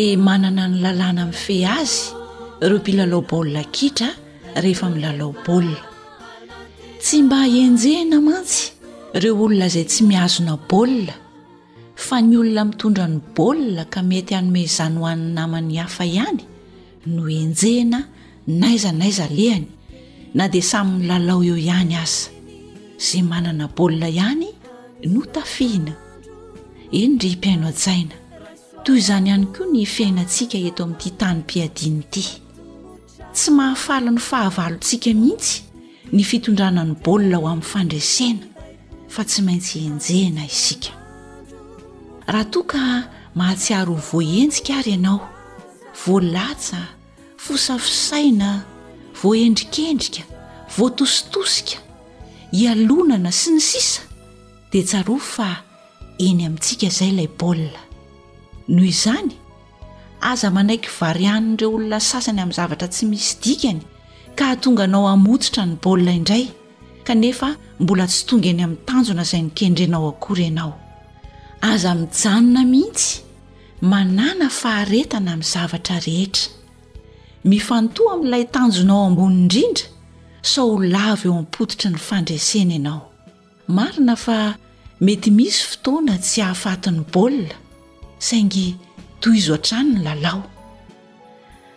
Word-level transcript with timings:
i 0.00 0.14
manana 0.26 0.64
ny 0.70 0.78
lalàna 0.82 1.22
amin'ny 1.26 1.34
fehy 1.44 1.64
azy 1.78 2.00
reo 2.66 2.78
mpilalao 2.82 3.20
baolila 3.30 3.62
kitra 3.76 4.08
rehefa 4.62 4.86
milalao 4.94 5.30
baolila 5.44 5.82
tsy 7.02 7.16
mba 7.26 7.38
enjena 7.62 8.16
mantsy 8.26 8.62
reo 9.22 9.34
olona 9.44 9.66
izay 9.70 9.86
tsy 9.90 10.00
miazona 10.10 10.52
baolina 10.70 11.14
fa 12.06 12.16
ny 12.28 12.32
olona 12.40 12.62
mitondra 12.70 13.04
ny 13.12 13.18
baolina 13.36 13.82
ka 13.92 14.00
mety 14.10 14.32
hanome 14.38 14.62
zano 14.76 14.98
hoan'ny 15.04 15.26
namany 15.36 15.72
hafa 15.82 16.04
ihany 16.14 16.40
no 17.12 17.22
enjena 17.42 17.98
naizanaiza 18.60 19.26
lehany 19.38 19.66
na 20.36 20.44
dia 20.52 20.64
samynylalao 20.70 21.40
eo 21.48 21.56
ihany 21.68 21.94
aza 22.04 22.24
zay 23.06 23.22
manana 23.32 23.64
baolina 23.76 24.06
ihany 24.16 24.46
no 25.12 25.20
tafihana 25.34 25.92
eny 26.98 27.10
ndry 27.14 27.28
himpiaino 27.32 27.66
adsaina 27.74 28.16
toy 28.88 28.96
izany 28.98 29.26
ihany 29.28 29.44
koa 29.56 29.66
ny 29.72 29.82
fiainantsika 29.94 30.56
eto 30.68 30.80
amin'ity 30.86 31.10
tany 31.20 31.40
m-piadiany 31.42 31.98
ity 32.06 32.22
tsy 33.36 33.50
mahafala 33.56 34.08
ny 34.16 34.20
fahavalontsika 34.28 35.10
mihitsy 35.20 35.56
ny 36.16 36.22
fitondranany 36.30 36.94
baolina 37.04 37.36
ho 37.42 37.46
amin'ny 37.50 37.68
fandrasena 37.72 38.46
fa 39.14 39.22
tsy 39.28 39.40
maintsy 39.46 39.76
enjehna 39.88 40.42
isika 40.52 40.90
raha 42.32 42.46
toa 42.52 42.64
ka 42.72 42.80
mahatsiaro 43.38 43.94
voentsika 44.10 44.72
ary 44.80 44.90
ianao 44.96 45.20
voalatsa 46.02 46.78
fosafisaina 47.44 48.48
voaendrikendrika 49.20 50.22
voatositosika 50.76 51.76
hialonana 52.56 53.30
sy 53.40 53.48
ny 53.56 53.60
sisa 53.70 54.00
di 54.72 54.80
tsaro 54.88 55.18
fa 55.34 55.50
eny 56.26 56.40
amintsika 56.48 56.86
izay 56.88 57.12
lay 57.18 57.28
baolila 57.38 57.80
noho 58.68 58.86
izany 58.92 59.32
aza 60.30 60.48
manaiky 60.56 60.88
varianireo 61.00 61.68
olona 61.76 61.98
sasany 62.10 62.40
amin'ny 62.42 62.56
zavatra 62.60 62.86
tsy 62.94 63.04
misy 63.10 63.30
dikany 63.42 63.80
ka 64.36 64.44
hatonga 64.50 64.82
anao 64.88 65.04
hamotsitra 65.10 65.62
ny 65.70 65.74
baolina 65.82 66.12
indray 66.20 66.44
kanefa 67.06 67.48
mbola 67.82 68.04
tsy 68.12 68.20
tonga 68.28 68.52
ny 68.56 68.62
amin'ny 68.66 68.82
tanjona 68.88 69.22
izay 69.28 69.42
nikendrenao 69.46 70.06
akory 70.12 70.42
ianao 70.50 70.72
aza 71.70 71.90
mijanona 72.00 72.60
mihitsy 72.72 73.10
manàna 73.90 74.46
faharetana 74.60 75.30
amin'ny 75.34 75.50
zavatra 75.54 75.96
rehetra 76.06 76.44
mifantoa 77.50 78.10
amin'n'ilay 78.14 78.44
tanjonao 78.54 79.02
ambon'n 79.08 79.38
indrindra 79.42 79.84
sao 80.50 80.64
ho 80.72 80.76
lava 80.94 81.24
eo 81.28 81.34
ampotitra 81.42 81.88
ny 81.94 82.00
fandresena 82.08 82.72
ianao 82.78 83.00
marina 83.76 84.14
fa 84.24 84.36
mety 85.04 85.30
misy 85.38 85.60
fotoana 85.70 86.14
tsy 86.24 86.40
hahafatin'ny 86.46 87.00
baolia 87.12 87.56
saingy 88.18 88.74
toy 89.20 89.38
izo 89.38 89.54
a-trano 89.54 89.94
ny 89.96 90.02
lalao 90.02 90.42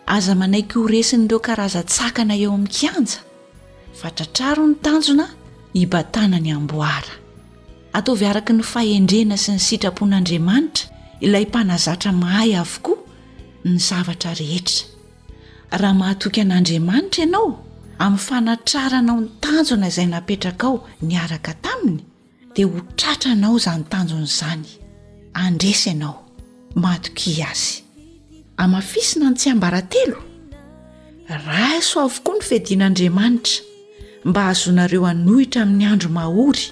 aza 0.06 0.36
manaiky 0.36 0.74
ho 0.78 0.88
resiny 0.88 1.28
reo 1.30 1.40
karaza 1.40 1.82
tsakana 1.86 2.34
eo 2.36 2.52
ami'nykianja 2.54 3.20
fatratraro 3.94 4.68
ny 4.68 4.76
tanjona 4.84 5.26
hibatana 5.74 6.38
ny 6.42 6.52
amboara 6.54 7.14
ataovy 7.94 8.26
araka 8.26 8.54
ny 8.54 8.64
faendrena 8.64 9.38
sy 9.38 9.52
ny 9.54 9.60
sitrapon'andriamanitra 9.60 10.90
ilay 11.22 11.46
mpanazatra 11.46 12.12
mahay 12.14 12.56
avokoa 12.58 12.98
ny 13.66 13.78
zavatra 13.78 14.34
rehetra 14.34 14.86
raha 15.72 15.94
mahatoky 15.94 16.42
an'andriamanitra 16.42 17.22
ianao 17.24 17.52
amin'ny 18.00 18.20
fanatraranao 18.20 19.18
ny 19.22 19.30
tanjona 19.42 19.88
izay 19.88 20.06
napetraka 20.08 20.68
ao 20.68 20.88
ny 21.02 21.14
araka 21.18 21.54
taminy 21.54 22.02
dia 22.56 22.66
ho 22.66 22.82
tratranao 22.98 23.58
zany 23.58 23.84
tanjon' 23.90 24.26
izany 24.26 24.66
andresynao 25.34 26.21
matoki 26.74 27.46
azy 27.52 27.84
amafisina 28.58 29.30
ny 29.30 29.36
tsy 29.36 29.50
ambaratelo 29.50 30.18
raiso 31.28 32.00
avokoa 32.00 32.36
ny 32.36 32.42
fedian'andriamanitra 32.42 33.62
mba 34.26 34.42
hazoanareo 34.44 35.06
anohitra 35.08 35.62
amin'ny 35.62 35.86
andro 35.86 36.10
mahory 36.10 36.68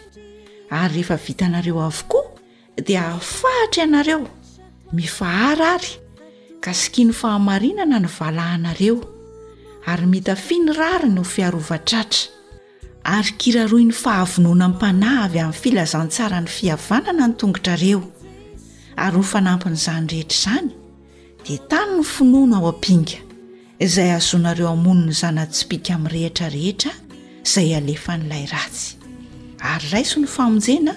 ary 0.69 0.93
rehefa 0.93 1.15
vitanareo 1.15 1.81
avokoa 1.81 2.23
dia 2.85 3.01
hahafahitra 3.01 3.83
ianareo 3.83 4.27
mifaharary 4.93 5.87
ka 6.59 6.73
siki 6.73 7.05
ny 7.05 7.13
fahamarinana 7.13 7.99
ny 7.99 8.07
valahinareo 8.19 9.03
ary 9.85 10.05
mitafinyrary 10.05 11.09
nho 11.09 11.23
fiarovatratra 11.23 12.31
ary 13.03 13.31
kiraroi 13.31 13.85
n'ny 13.85 13.91
fahavonoana 13.93 14.65
n 14.67 14.71
mpanahy 14.75 15.23
avy 15.25 15.39
amin'ny 15.39 15.59
filazantsara 15.61 16.41
ny 16.41 16.47
fihavanana 16.47 17.27
ny 17.27 17.33
tongotrareo 17.33 18.03
ary 18.99 19.15
ho 19.15 19.21
fanampin'izany 19.31 20.07
rehetra 20.09 20.27
izany 20.35 20.69
dia 21.47 21.57
tany 21.71 21.93
ny 21.99 22.03
finoana 22.03 22.57
ao 22.57 22.67
ampinga 22.71 23.17
izay 23.79 24.11
azonareo 24.11 24.67
hamono 24.73 25.05
ny 25.05 25.11
zanatsipika 25.13 25.93
amin'ny 25.95 26.11
rehetrarehetra 26.13 26.91
izay 27.45 27.75
alefa 27.79 28.17
n'ilay 28.17 28.45
ratsy 28.45 28.95
ary 29.71 29.89
raiso 29.93 30.19
ny 30.19 30.27
famonjena 30.27 30.95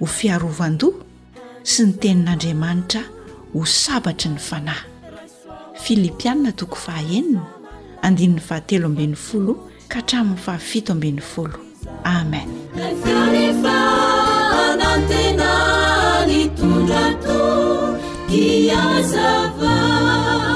ho 0.00 0.06
fiarovan-doa 0.06 1.02
sy 1.62 1.82
ny 1.88 1.92
tenin'andriamanitra 2.02 3.02
ho 3.52 3.64
sabatry 3.66 4.28
ny 4.34 4.38
fanahy 4.38 4.88
filipiannatoahaennandiny 5.84 8.40
ahatelonolo 8.50 9.54
ka 9.88 10.02
tramin'ny 10.02 10.38
fahafono 10.44 11.56
amen 12.04 12.48
لتجت 16.26 17.28
كيزفا 18.28 20.53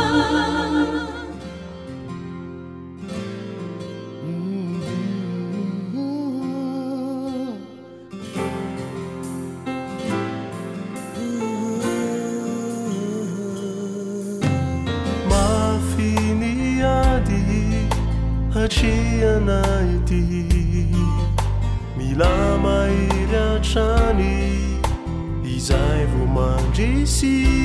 س 27.21 27.58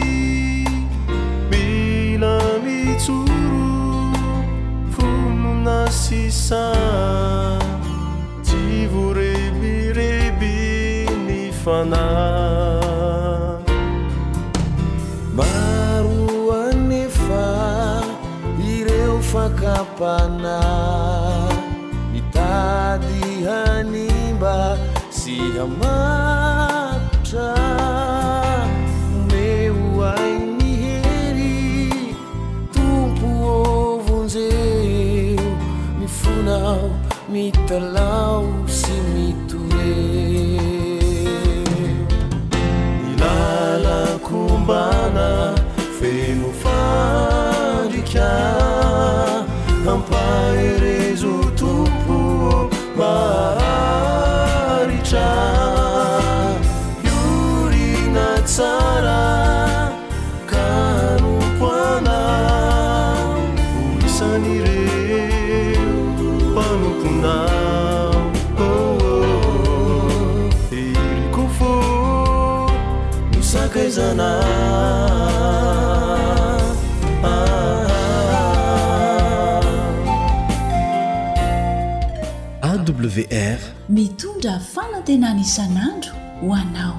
enan 85.14 85.38
isanandro 85.46 86.12
ho 86.42 86.48
anao 86.62 86.98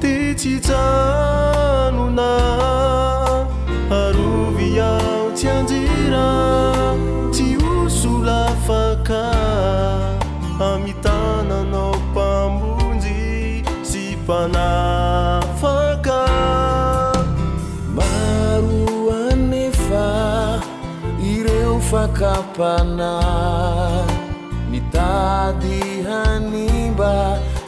titsijanona 0.00 2.28
lafaka 14.38 16.22
maroanefa 17.96 20.06
ireo 21.34 21.74
fakapana 21.90 23.12
mitady 24.70 25.80
hanimba 26.08 27.14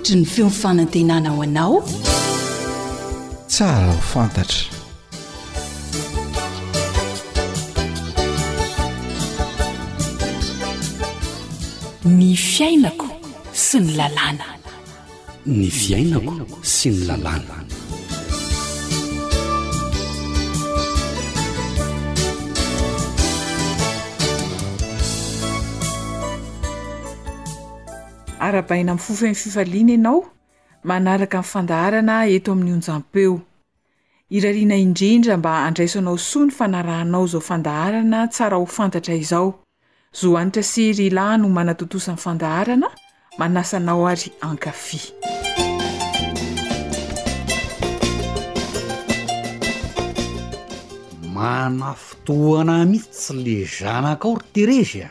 trny 0.04 0.24
feomifanantenana 0.34 1.30
o 1.38 1.42
anao 1.44 1.76
tsara 3.52 3.92
ho 3.94 4.00
fantatra 4.12 4.66
ny 12.18 12.30
fiainako 12.48 13.10
sy 13.66 13.78
ny 13.86 13.92
lalàna 13.98 14.48
ny 15.56 15.68
fiainako 15.80 16.34
sy 16.76 16.92
ny 16.96 17.00
lalàna 17.08 17.58
rabaina 28.54 28.92
ami'n 28.94 29.02
fofo 29.04 29.26
ny 29.28 29.36
fifaliana 29.42 29.92
ianao 29.98 30.22
manaraka 30.88 31.38
amin'nyfandaharana 31.40 32.14
eto 32.34 32.50
amin'ny 32.54 32.72
onjampeo 32.78 33.34
irariana 34.36 34.76
indrindra 34.84 35.34
mba 35.40 35.50
andraisoanao 35.68 36.18
soany 36.28 36.52
fanarahanao 36.58 37.26
zao 37.32 37.40
fandaharana 37.48 38.18
tsara 38.34 38.56
ho 38.60 38.66
fantatra 38.76 39.14
izao 39.22 39.50
zohanitra 40.20 40.62
sery 40.72 41.06
ilahyno 41.10 41.46
manatotosa 41.56 42.10
mnny 42.12 42.22
fandaharana 42.24 42.88
manasanao 43.38 44.02
ary 44.12 44.30
enkafy 44.48 45.00
manafotoana 51.36 52.74
miitsy 52.90 53.32
le 53.44 53.56
zanakao 53.76 54.34
rderezya 54.40 55.08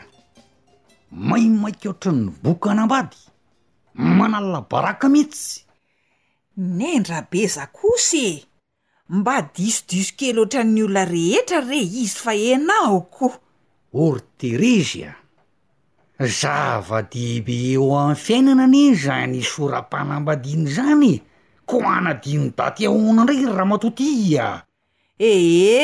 maimaikotra'ny 1.28 2.26
bokaanambady 2.42 3.23
manalnabaraka 3.94 5.08
mihtsy 5.08 5.62
nendrabe 6.56 7.46
za 7.46 7.66
kosy 7.66 8.18
e 8.36 8.44
mba 9.08 9.34
disoduske 9.54 10.32
loatra 10.36 10.62
ny 10.66 10.82
olona 10.84 11.04
rehetra 11.14 11.58
re 11.68 11.78
izy 12.02 12.18
fa 12.24 12.32
enaoko 12.54 13.26
orterezya 14.04 15.12
zava-diibe 16.38 17.54
eo 17.74 17.86
am'ny 17.98 18.18
fiainana 18.24 18.64
ane 18.70 18.82
zany 19.02 19.38
soram-panambadiny 19.52 20.64
zany 20.74 21.12
ko 21.68 21.76
anadiny 21.96 22.46
daty 22.58 22.82
ahoana 22.90 23.22
inray 23.22 23.40
ry 23.46 23.56
raha 23.56 23.66
matotia 23.70 24.46
ehe 25.32 25.74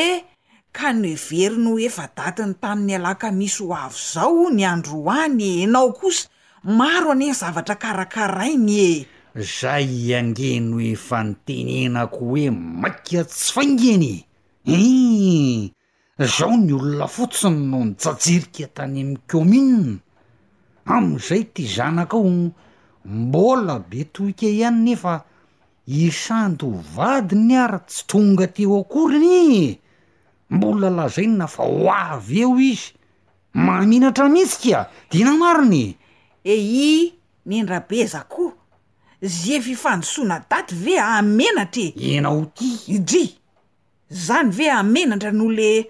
ka 0.77 0.87
no 0.95 1.07
every 1.07 1.47
no 1.63 1.71
efa 1.87 2.05
datiny 2.17 2.53
tamin'ny 2.61 2.93
alaka 2.97 3.27
misy 3.39 3.61
ho 3.63 3.69
avo 3.83 3.99
zao 4.13 4.43
ny 4.55 4.63
andro 4.71 4.97
hoany 5.07 5.45
enao 5.65 5.89
kosa 5.99 6.27
maro 6.63 7.11
any 7.11 7.31
zavatra 7.33 7.73
karakarainy 7.75 9.01
e 9.33 9.41
zay 9.41 10.13
angeno 10.13 10.77
efa 10.79 11.23
nitenenako 11.23 12.19
hoe 12.21 12.49
maika 12.53 13.23
tsy 13.25 13.49
faingeny 13.53 14.23
e 14.65 15.71
zao 16.19 16.53
ny 16.57 16.69
olona 16.73 17.07
fotsiny 17.09 17.65
no 17.65 17.79
nitsajirika 17.89 18.67
tany 18.77 19.01
ami'y 19.01 19.17
komuna 19.31 19.97
am'izay 20.85 21.43
ty 21.49 21.65
zanaka 21.65 22.17
o 22.21 22.29
mbola 23.05 23.79
betohika 23.81 24.45
ihany 24.45 24.77
nefa 24.93 25.25
isando 25.89 26.69
vadi 26.93 27.35
ny 27.41 27.57
ara 27.57 27.79
tsy 27.81 28.05
tonga 28.05 28.45
teo 28.47 28.81
akoryny 28.85 29.79
mbola 30.53 30.89
lazainna 30.93 31.47
fa 31.49 31.63
ho 31.65 31.89
avy 31.89 32.41
eo 32.45 32.53
izy 32.61 32.93
maminatra 33.53 34.29
mihisika 34.29 34.91
dina 35.09 35.33
mariny 35.33 35.97
ei 36.43 37.11
nyendrabezakoho 37.45 38.51
ze 39.21 39.61
fifanosoana 39.61 40.39
daty 40.49 40.75
ve 40.75 40.97
amenatrae 40.99 41.93
enao 42.17 42.45
ty 42.57 42.69
idry 42.95 43.27
zany 44.09 44.49
ve 44.49 44.69
amenatra 44.71 45.31
noo 45.31 45.51
le 45.51 45.85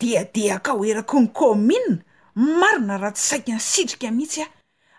videadeakao 0.00 0.84
erako 0.84 1.16
ny 1.22 1.28
kômina 1.38 1.98
marina 2.36 2.98
raha 2.98 3.12
tsy 3.16 3.28
saika 3.28 3.52
ny 3.52 3.60
sitrika 3.70 4.08
mihitsy 4.10 4.42
a 4.44 4.48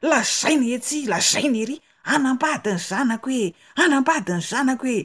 lazaina 0.09 0.65
etsy 0.75 1.05
lazaina 1.11 1.57
ery 1.63 1.75
anambadiny 2.13 2.79
zanako 2.89 3.29
oe 3.35 3.53
anabadyny 3.83 4.41
zanako 4.49 4.87
oe 4.91 4.99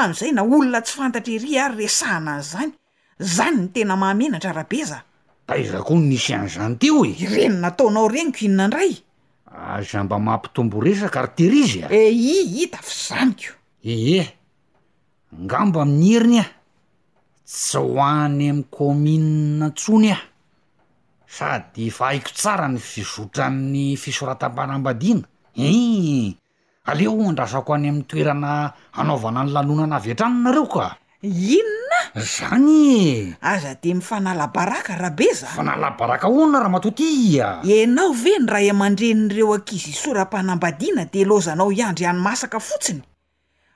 azay 0.00 0.32
na 0.34 0.42
olona 0.42 0.80
tsy 0.84 0.92
fantatra 0.98 1.32
ery 1.36 1.58
ary 1.64 1.76
resahna 1.78 2.32
any 2.34 2.42
zany 2.42 2.72
zany 3.36 3.58
n 3.62 3.68
tena 3.74 3.94
mahmenatra 3.96 4.52
rahabe 4.52 4.80
za 4.90 4.98
da 5.48 5.54
izakoa 5.62 5.96
n 5.96 6.04
nisy 6.10 6.34
any 6.34 6.48
zany 6.56 6.74
teo 6.82 7.06
e 7.06 7.12
renonataonao 7.34 8.08
reniko 8.08 8.38
inonandray 8.46 8.92
azamba 9.58 10.16
ah, 10.16 10.18
mampitombo 10.20 10.78
resaka 10.80 11.18
ary 11.20 11.28
terizy 11.38 11.80
eh 11.90 12.10
i 12.14 12.46
hita 12.54 12.78
fa 12.78 12.92
zanyko 13.06 13.52
eheh 13.92 14.28
angamba 15.36 15.78
aminny 15.82 16.12
heriny 16.14 16.38
a 16.40 16.46
tsy 17.46 17.78
ho 17.78 17.90
any 17.98 18.50
am 18.52 18.60
kômuna 18.74 19.66
tsony 19.78 20.10
a 20.14 20.18
sady 21.36 21.82
efa 21.88 22.04
aiko 22.14 22.30
tsara 22.38 22.66
ny 22.72 22.78
fizotrany 22.78 23.96
fisorataparam-badiana 24.02 25.26
en 25.56 25.64
eh, 25.64 26.28
eh, 26.30 26.32
aleo 26.90 27.12
andrasako 27.30 27.70
any 27.74 27.88
am'ny 27.90 28.04
toerana 28.08 28.50
hanaovana 28.96 29.40
ny 29.44 29.50
lalona 29.56 29.84
ana 29.84 29.96
av 29.96 30.06
eatranonareo 30.08 30.66
ka 30.74 30.84
inona 31.22 32.14
zany 32.14 32.94
e 32.94 33.34
aza 33.42 33.74
de 33.74 33.90
mifanalabaraka 33.94 34.94
raha 34.96 35.10
be 35.10 35.26
zafanalabaraka 35.34 36.28
onona 36.30 36.60
raha 36.62 36.68
matoty 36.78 37.40
a 37.42 37.58
enao 37.66 38.12
ve 38.14 38.38
ny 38.38 38.46
raha 38.46 38.62
yman-dren'ireo 38.70 39.54
ankizy 39.58 39.90
isorampahnambadiana 39.90 41.04
de 41.10 41.24
lozanao 41.26 41.72
iandro 41.74 42.04
ihanymasaka 42.06 42.60
fotsiny 42.62 43.02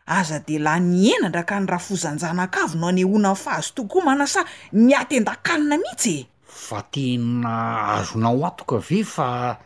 aza 0.07 0.39
de 0.39 0.59
lah 0.63 0.79
nyenandraka 0.79 1.59
ny 1.61 1.67
raha 1.67 1.81
fozanjanakavo 1.83 2.79
no 2.79 2.89
any 2.95 3.03
hoinany 3.03 3.35
fahazo 3.35 3.73
tokkoa 3.75 4.05
manasa 4.07 4.45
niaten-dakalina 4.73 5.79
mihitsy 5.83 6.11
e 6.23 6.27
fa 6.47 6.83
tena 6.95 7.55
azonao 7.99 8.39
atoka 8.47 8.77
ave 8.79 9.03
fa 9.03 9.59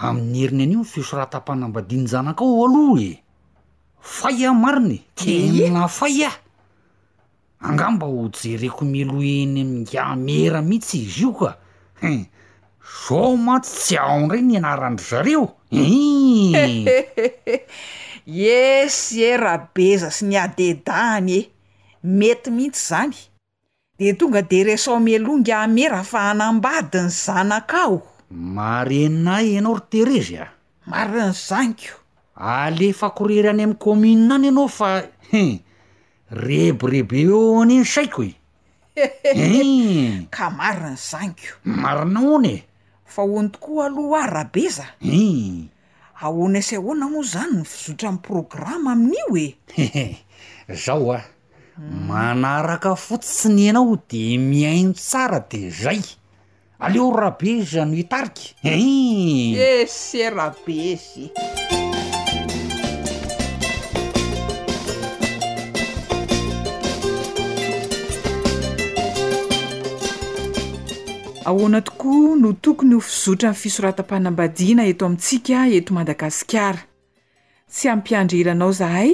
amin'ny 0.00 0.40
heriny 0.40 0.62
an'io 0.64 0.78
ny 0.80 0.84
fisoratampanambadianyjanakao 0.88 2.64
aloha 2.64 3.00
e 3.12 3.20
faya 4.00 4.54
marinae 4.56 5.04
teena 5.14 5.84
faya 5.88 6.32
angamba 7.64 8.06
ho 8.06 8.28
jereko 8.28 8.84
melo 8.84 9.20
eny 9.24 9.62
amngamera 9.88 10.60
mihitsy 10.60 10.98
izy 11.08 11.22
io 11.24 11.32
ka 11.32 11.50
he 12.00 12.12
zoo 13.04 13.36
matsy 13.46 13.72
tsy 13.84 13.96
aondray 13.98 14.42
nianarandry 14.44 15.06
zareo 15.10 15.44
u 15.72 15.82
esy 18.78 19.20
e 19.20 19.32
ra 19.42 19.54
beza 19.74 20.08
sy 20.16 20.24
ny 20.28 20.36
adedaany 20.44 21.32
e 21.40 21.42
mety 22.18 22.52
mihitsy 22.52 22.86
zany 22.92 23.16
de 23.98 24.12
tonga 24.18 24.42
de 24.42 24.60
resao 24.68 25.00
meloha 25.00 25.40
ngamera 25.66 26.02
fa 26.04 26.20
anambadi 26.36 27.00
ny 27.00 27.08
zanakao 27.24 27.96
mareinay 28.30 29.46
ianao 29.56 29.76
roterezy 29.80 30.36
a 30.44 30.52
marin' 30.90 31.32
zaniko 31.32 31.96
alefa 32.36 33.08
korery 33.16 33.48
any 33.48 33.64
am'y 33.64 33.76
kômmunia 33.82 34.36
any 34.36 34.52
ianao 34.52 34.68
fa 34.78 34.90
he 35.32 35.63
rebrebe 36.30 37.20
enyiny 37.22 37.84
saiko 37.84 38.22
eu 38.24 38.32
eh? 39.24 40.24
ka 40.30 40.50
mariny 40.50 40.96
zaniko 40.96 41.58
marinahony 41.64 42.48
e 42.48 42.62
fa 43.04 43.22
hony 43.22 43.48
tokoa 43.50 43.86
aloha 43.86 44.20
ah 44.22 44.26
raha 44.32 44.52
be 44.52 44.68
za 44.68 44.86
e 45.02 45.68
ahonasa 46.20 46.76
ahoanao 46.76 47.22
zany 47.22 47.58
no 47.58 47.64
fizotra 47.64 48.08
amny 48.12 48.22
programma 48.22 48.92
amin'io 48.92 49.54
e 49.76 50.16
zaho 50.84 51.12
a 51.12 51.20
manaraka 51.78 52.96
fotsiny 52.96 53.66
ianao 53.68 53.96
de 54.08 54.38
miaino 54.38 54.94
tsara 54.94 55.40
de 55.50 55.70
zay 55.70 56.00
aleo 56.78 57.10
raha 57.12 57.36
be 57.38 57.62
z 57.64 57.78
ano 57.80 57.94
itariky 57.96 58.54
e 58.64 58.72
eh? 58.72 59.82
ese 59.82 60.22
eh, 60.24 60.30
rahabe 60.30 60.96
zy 60.96 61.30
ahoana 71.44 71.80
tokoa 71.80 72.36
no 72.40 72.52
tokony 72.62 72.94
ho 72.94 73.00
fizotra 73.00 73.50
ny 73.52 73.56
fisoratam-panam-badiana 73.62 74.82
eto 74.90 75.04
amintsika 75.08 75.56
eto 75.78 75.90
madagasikara 75.98 76.80
tsy 77.72 77.84
ampiandra 77.94 78.36
elanao 78.42 78.72
zahay 78.72 79.10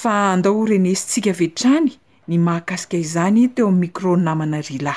fa 0.00 0.12
anda 0.32 0.50
horenesintsika 0.54 1.32
vedtrany 1.40 1.88
ny 2.28 2.36
mahakasika 2.48 2.96
izany 3.04 3.48
teo 3.54 3.66
amin'n 3.68 3.80
micro 3.80 4.14
namana 4.16 4.60
rila 4.68 4.94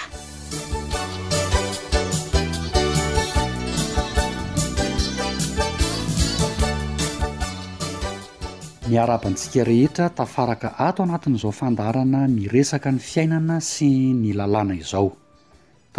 miarabantsika 8.89 9.63
rehetra 9.69 10.05
tafaraka 10.09 10.67
ato 10.87 11.03
anatin'izao 11.03 11.51
fandarana 11.61 12.27
miresaka 12.27 12.91
ny 12.93 12.99
fiainana 13.07 13.57
sy 13.71 13.89
ny 14.21 14.31
lalàna 14.37 14.77
izao 14.77 15.09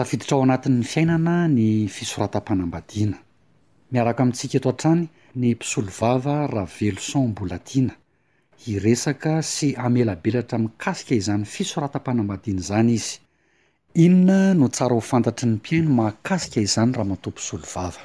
tafiditra 0.01 0.35
ao 0.37 0.43
anatin'ny 0.47 0.83
fiainana 0.93 1.35
ny 1.57 1.65
fisoratam-panambadiana 1.97 3.19
miaraka 3.93 4.21
amintsika 4.25 4.55
eto 4.59 4.69
an-trany 4.73 5.03
ny 5.41 5.45
mpisolo 5.57 5.91
vava 6.01 6.37
raha 6.53 6.69
velo 6.77 7.01
sonbolatiana 7.11 7.95
iresaka 8.73 9.33
sy 9.53 9.69
amelabelatra 9.87 10.57
mikasika 10.65 11.13
izany 11.21 11.45
fisoratam-panambadiana 11.55 12.63
zany 12.69 12.91
izy 12.99 13.13
inona 14.05 14.39
no 14.61 14.67
tsara 14.75 14.95
ho 14.99 15.03
fantatry 15.11 15.47
ny 15.51 15.55
mpiaino 15.59 15.91
mahakasika 15.99 16.59
izany 16.67 16.91
raha 16.97 17.07
matoampisolo 17.13 17.65
vava 17.75 18.03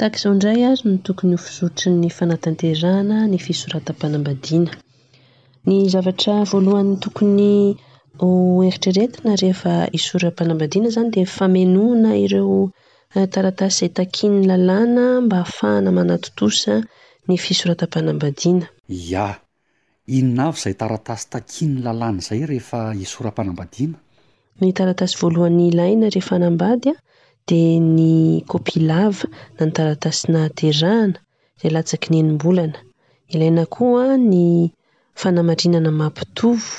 takizao 0.00 0.30
indray 0.36 0.60
azy 0.70 0.82
no 0.90 0.96
tokony 1.06 1.32
ho 1.36 1.40
fisotry 1.46 1.90
ny 1.98 2.08
fanatanterahana 2.18 3.16
ny 3.32 3.38
fisoratampanambadiana 3.46 4.72
ny 5.68 5.76
zavatra 5.94 6.34
voalohany 6.50 6.94
tokony 7.04 7.48
oeritreretina 8.22 9.34
rehefa 9.40 9.74
isorampanambadina 9.98 10.86
izany 10.90 11.10
de 11.14 11.22
famenoana 11.36 12.10
ireo 12.24 12.58
eh, 13.16 13.26
taratasy 13.34 13.78
zay 13.86 13.90
takin'ny 13.98 14.44
lalana 14.50 15.04
mba 15.24 15.36
afahana 15.46 15.90
manatotosa 15.98 16.74
ny 17.26 17.34
fisoratam-panambadiana 17.44 18.66
ia 19.06 19.26
inyna 20.18 20.42
avy 20.50 20.58
izay 20.60 20.74
taratasy 20.82 21.24
takin 21.34 21.70
ny 21.74 21.78
lalàna 21.86 22.20
zay 22.28 22.40
rehefa 22.50 22.80
isorampanambadiana 23.04 23.98
ny 24.60 24.68
taratasy 24.78 25.14
voalohan'y 25.20 25.64
ilaina 25.72 26.06
rehefa 26.14 26.36
nambady 26.44 26.90
a 26.94 26.96
de 27.48 27.60
ny 27.96 28.08
kopilava 28.50 29.26
na 29.56 29.62
ny 29.66 29.72
taratasi 29.78 30.24
nahaterahana 30.32 31.18
dey 31.58 31.70
latsaki 31.74 32.08
nyenymbolana 32.14 32.78
ilaina 33.34 33.64
koa 33.74 34.06
ny 34.32 34.40
fanamarinana 35.20 35.90
mampitovo 36.00 36.72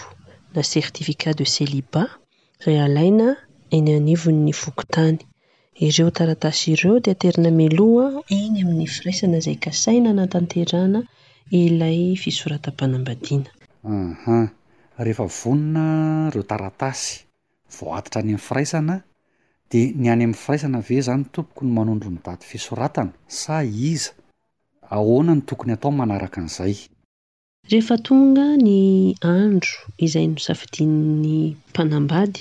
a 0.57 0.61
certificat 0.61 1.35
de 1.37 1.43
celiba 1.43 2.19
zay 2.63 2.77
alaina 2.87 3.29
eny 3.75 3.89
anivon'ny 3.99 4.51
vokotany 4.61 5.17
ireo 5.85 6.09
taratasy 6.17 6.65
ireo 6.73 6.95
de 7.03 7.09
aterina 7.15 7.49
meloa 7.59 8.07
igny 8.37 8.59
amin'ny 8.63 8.87
firaisana 8.95 9.39
zay 9.45 9.57
kasaina 9.65 10.09
na 10.13 10.25
tanterana 10.33 10.99
ilay 11.61 11.99
fisoratampanambadiana 12.23 13.49
aha 13.83 14.37
mhm. 14.41 14.51
rehefa 15.05 15.25
vonona 15.39 15.85
reo 16.33 16.43
taratasy 16.51 17.09
voatitra 17.79 18.19
any 18.21 18.27
amin'ny 18.31 18.45
firaisana 18.47 18.97
de 19.71 19.81
ny 20.01 20.07
any 20.13 20.23
amin'ny 20.25 20.35
firaisana 20.45 20.79
ve 20.87 20.97
zany 21.07 21.23
tompoky 21.33 21.61
ny 21.65 21.71
manondro 21.75 22.09
ny 22.15 22.19
daty 22.25 22.45
fisoratana 22.51 23.13
sa 23.41 23.55
iza 23.91 24.11
ahoana 24.95 25.33
ny 25.37 25.41
tokony 25.49 25.71
atao 25.75 25.91
manaraka 25.99 26.37
an'izay 26.41 26.77
rehefa 27.71 27.95
tonga 28.07 28.45
ny 28.67 28.75
andro 29.35 29.71
izay 30.05 30.27
nosafidin'ny 30.33 31.27
mpanambady 31.71 32.39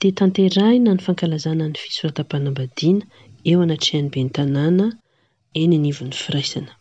di 0.00 0.08
tanteraina 0.18 0.90
ny 0.96 1.00
fankalazana 1.06 1.64
ny 1.70 1.76
fisoratampanambadiana 1.82 3.04
eo 3.50 3.58
anatrehany 3.64 4.08
be 4.12 4.20
ny 4.24 4.30
tanàna 4.36 4.86
eny 5.60 5.74
nyivin'ny 5.84 6.14
firaisana 6.22 6.72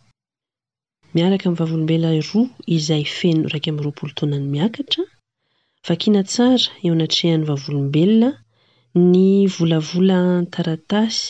miaraka 1.13 1.43
amin'ny 1.45 1.57
vavolombelona 1.61 2.21
roa 2.31 2.43
izay 2.77 3.03
feno 3.17 3.43
raiky 3.51 3.67
amin'ny 3.69 3.85
roapolo 3.87 4.11
taonany 4.17 4.45
miakatra 4.55 5.01
vakina 5.87 6.21
tsara 6.31 6.67
eo 6.85 6.91
anatrehan'ny 6.97 7.43
vavolombelona 7.49 8.29
ny 9.11 9.23
volavolan 9.55 10.35
taratasy 10.53 11.25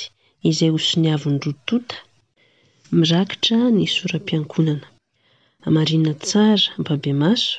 izay 0.50 0.72
hosiny 0.76 1.08
aviny 1.16 1.38
rotota 1.46 1.96
mirakitra 3.00 3.58
ny 3.76 3.84
soram-piankonana 3.96 4.86
amarina 5.68 6.12
tsara 6.26 6.66
babe 6.86 7.10
maso 7.24 7.52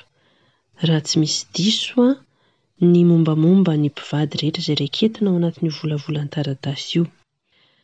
raha 0.86 1.02
tsy 1.06 1.16
misy 1.20 1.42
diso 1.54 1.92
a 2.10 2.12
ny 2.92 2.98
mombamomba 3.10 3.72
ny 3.78 3.86
mpivady 3.92 4.34
rehetra 4.40 4.62
zay 4.66 4.78
rakentina 4.82 5.26
ao 5.30 5.36
anatyio 5.40 5.70
volavola 5.80 6.20
ntaradasy 6.26 6.90
io 6.96 7.04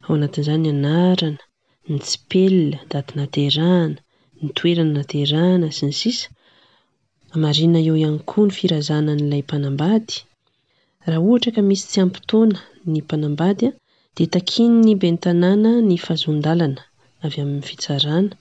ao 0.04 0.12
anatin'izay 0.16 0.56
anarana 0.58 1.30
ny 1.90 1.98
tsipela 2.06 2.78
dati 2.92 3.12
naterahana 3.18 3.98
nytoerana 4.44 4.92
naterahana 4.98 5.66
sy 5.76 5.82
ny 5.88 5.94
sisa 6.00 6.26
amarina 7.34 7.78
eo 7.86 7.94
iany 8.02 8.18
koa 8.28 8.44
ny 8.46 8.52
firazana 8.58 9.12
n'lay 9.18 9.42
mpanambady 9.46 10.14
raha 11.10 11.20
ohatra 11.26 11.50
ka 11.56 11.62
misy 11.68 11.84
tsy 11.90 11.98
ampitaona 12.04 12.58
ny 12.92 12.96
mpanambadya 13.04 13.68
de 14.16 14.24
takinny 14.34 14.92
bentanàna 15.02 15.70
ny 15.88 15.94
fazondalana 16.06 16.80
avy 17.24 17.38
amin'ny 17.42 17.64
fitsarana 17.68 18.32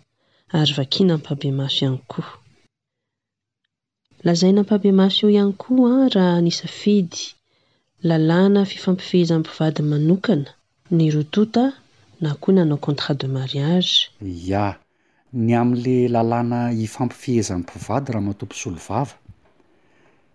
ary 0.54 0.74
vakia 0.74 1.06
na 1.06 1.14
ampambea 1.14 1.52
mafy 1.52 1.86
ihany 1.86 1.98
koa 2.08 2.40
lazay 4.24 4.52
na 4.52 4.62
ampambea 4.62 4.94
mafy 4.94 5.20
eo 5.26 5.30
ihany 5.30 5.54
koa 5.54 5.92
a 5.92 6.06
ah, 6.06 6.10
raha 6.10 6.42
ny 6.42 6.52
safidy 6.52 7.22
lalàna 8.04 8.62
fifampifihezan'm-pivady 8.72 9.82
manokana 9.82 10.52
ny 10.92 11.10
rotota 11.12 11.64
na 12.22 12.36
koa 12.36 12.54
nanao 12.54 12.78
contrat 12.78 13.18
de 13.22 13.28
mariage 13.28 14.12
ia 14.26 14.76
ny 15.34 15.56
amin'le 15.56 15.96
lalàna 16.16 16.60
hifampifihezan'm-pivady 16.80 18.12
raha 18.14 18.26
matompo 18.28 18.56
solovava 18.56 19.16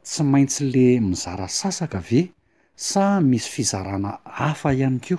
tsy 0.05 0.23
maintsy 0.23 0.65
le 0.73 1.01
mizara 1.01 1.49
sasaka 1.49 1.99
ave 1.99 2.21
sa 2.77 3.21
misy 3.21 3.49
fizarana 3.55 4.11
hafa 4.25 4.73
ihany 4.75 4.99
ko 5.09 5.17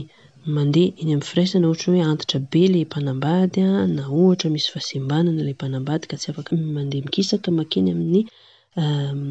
mandeha 0.53 0.89
eny 1.01 1.11
am'ny 1.15 1.27
firaisana 1.31 1.65
oatry 1.69 1.89
hoe 1.95 2.07
antitra 2.11 2.37
be 2.51 2.61
la 2.73 2.79
mpanambady 2.87 3.61
na 3.95 4.01
ohatra 4.19 4.47
misy 4.53 4.67
fahasembananalay 4.73 5.55
mpanambady 5.57 6.05
ka 6.09 6.15
tsy 6.21 6.27
afak 6.31 6.47
mandea 6.75 7.01
mikisaka 7.05 7.49
makeny 7.59 7.87
ami'ny 7.95 8.19
ehm, 8.81 9.23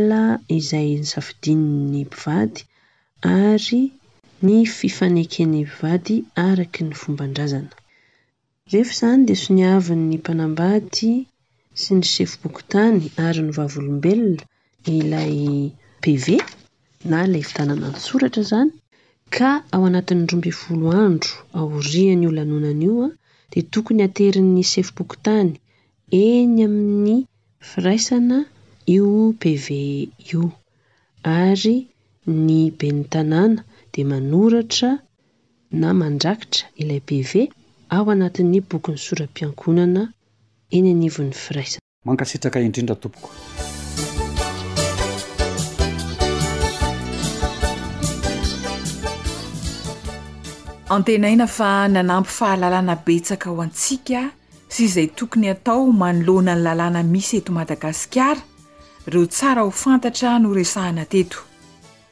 izay 0.58 0.88
ny 1.02 1.06
safidin'ny 1.14 1.94
mpivady 2.08 2.60
ary 3.38 3.82
ny 4.46 4.56
fifanekeny 4.78 5.54
mpivady 5.64 6.16
araky 6.48 6.80
ny 6.88 6.92
fombandrazana 7.02 7.72
rehefa 8.70 8.92
izany 8.96 9.20
de 9.28 9.34
sy 9.40 9.48
ni 9.56 9.62
avin'ny 9.76 10.14
mpanambady 10.20 11.12
sy 11.80 11.90
ny 11.98 12.04
sefo-bokytany 12.14 13.02
ary 13.26 13.40
novavolombelona 13.48 14.44
ilay 14.96 15.36
pv 16.02 16.24
na 17.10 17.18
lay 17.32 17.44
fitanana 17.48 17.86
nytsoratra 17.92 18.42
zany 18.50 18.72
ka 19.36 19.50
ao 19.74 19.82
anatin'ny 19.88 20.26
romby 20.30 20.50
volo 20.60 20.88
andro 21.06 21.34
aoriany 21.58 22.22
io 22.26 22.30
lanonana 22.38 22.84
io 22.86 22.96
a 23.06 23.10
dia 23.52 23.62
tokony 23.72 24.00
aterin'ny 24.08 24.62
sefi 24.72 24.92
boky 24.96 25.16
tany 25.26 25.50
eny 26.24 26.58
amin'ny 26.66 27.16
firaisana 27.70 28.38
io 28.94 29.10
p 29.40 29.56
v 29.56 29.66
io 30.32 30.44
ary 31.44 31.76
ny 32.46 32.62
benyn 32.78 33.00
tanàna 33.12 33.60
di 33.92 34.00
manoratra 34.10 34.90
na 35.80 35.88
mandrakitra 36.00 36.64
ilay 36.82 37.00
p 37.00 37.22
ve 37.28 37.42
ao 37.96 38.06
anatin'ny 38.14 38.58
bokyny 38.70 38.98
soram-piankonana 39.06 40.02
eny 40.76 40.86
anivon'ny 40.94 41.32
firaisana 41.44 41.86
mankasitraka 42.06 42.58
indrindra 42.66 42.96
tompoko 43.02 43.28
antenaina 50.90 51.46
fa 51.46 51.88
nanampy 51.88 52.30
fahalalana 52.36 52.96
betsaka 53.06 53.50
ho 53.52 53.62
antsika 53.62 54.22
sy 54.72 54.78
izay 54.88 55.08
tokony 55.18 55.48
atao 55.52 55.84
manolona 56.00 56.54
ny 56.54 56.62
lalana 56.66 57.02
misy 57.12 57.36
etomadagasikara 57.38 58.40
reo 59.06 59.26
sara 59.30 59.62
ho 59.62 59.70
fantatra 59.70 60.32
noresahnateto 60.42 61.38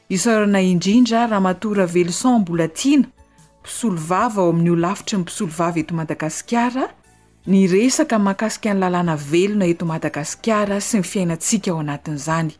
isaorana 0.09 0.61
indrindra 0.61 1.27
raha 1.27 1.39
matoraelo 1.47 2.11
sbatina 2.19 3.07
isoloava 3.67 4.41
oamin'yolafitry 4.45 5.15
ny 5.17 5.21
mpisol 5.21 5.49
vava 5.49 5.79
eto 5.79 5.95
madagasikara 5.95 6.89
ny 7.47 7.67
resaka 7.67 8.19
makasika 8.19 8.73
ny 8.73 8.79
lalana 8.79 9.15
velona 9.15 9.65
eto 9.67 9.85
madagasikara 9.85 10.79
sy 10.81 10.97
ny 10.97 11.03
fiainantsika 11.03 11.71
ao 11.71 11.79
anatin'zany 11.83 12.55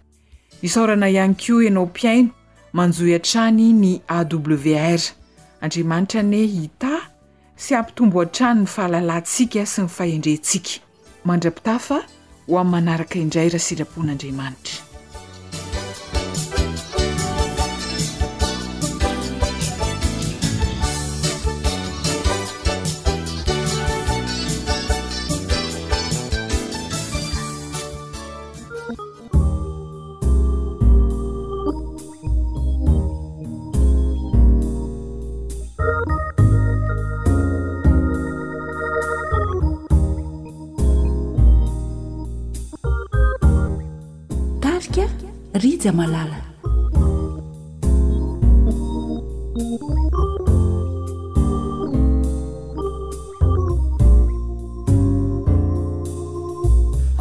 isaorana 0.62 1.10
ihany 1.10 1.36
ko 1.40 1.62
ianao 1.64 1.86
mpiaino 1.86 2.30
manjoyantrany 2.74 3.72
ny 3.74 4.00
awr 4.08 5.19
andriamanitra 5.62 6.24
ny 6.24 6.48
hita 6.48 6.96
sy 7.60 7.76
ampitombo 7.80 8.22
a-trano 8.24 8.64
ny 8.64 8.68
fahalalatsika 8.76 9.66
sy 9.68 9.84
ny 9.86 9.92
fahendrentsika 9.98 10.80
mandrapita 11.28 11.76
fa 11.88 12.00
ho 12.04 12.60
amin'ny 12.60 12.72
manaraka 12.76 13.20
indray 13.20 13.52
raha 13.52 13.66
sitrapon'andriamanitra 13.70 14.89
malala 45.80 46.40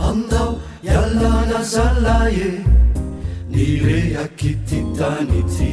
amiao 0.07 0.59
ialanazalae 0.83 2.51
nirehakytitany 3.55 5.39
ty 5.57 5.73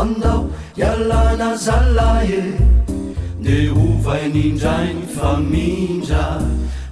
aminao 0.00 0.40
ialanazalae 0.82 2.42
de 3.44 3.68
ova 3.74 4.14
inindrainy 4.26 5.02
famindra 5.18 6.24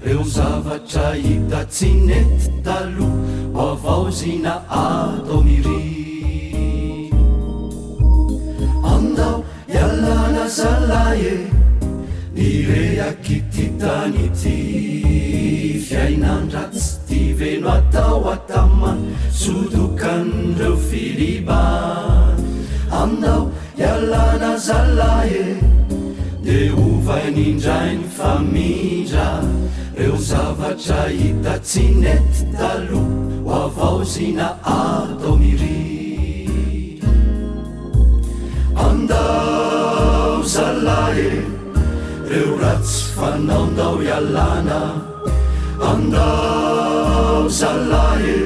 reo 0.05 0.23
zavatra 0.35 1.07
hita 1.17 1.61
tsy 1.71 1.91
nety 2.09 2.51
talo 2.67 3.09
moavao 3.57 4.07
zina 4.19 4.55
ataomiri 4.83 5.83
aminnao 8.93 9.37
hialana 9.75 10.45
zalahe 10.59 11.35
ni 12.35 12.49
rehaky 12.71 13.39
ty 13.55 13.65
tany 13.83 14.25
ty 14.43 14.57
fiainandra 15.87 16.65
tsy 16.75 16.87
ti 17.09 17.21
veno 17.39 17.69
atao 17.79 18.21
atamany 18.35 19.07
sodokan'reo 19.43 20.75
filiban 20.89 22.35
amindao 23.01 23.43
hialana 23.81 24.51
zalahe 24.69 25.45
deovainindrainy 26.45 28.05
famira 28.17 29.31
reo 29.97 30.17
zavatra 30.29 31.01
hita 31.17 31.57
tsinet 31.71 32.39
talo 32.61 33.03
oavaozina 33.57 34.47
ardomiri 34.75 35.75
andao 38.75 40.43
zalae 40.55 41.29
reo 42.31 42.53
ratsy 42.63 42.99
fanaondao 43.17 43.97
ialana 44.09 44.83
andao 45.93 47.49
zalae 47.61 48.39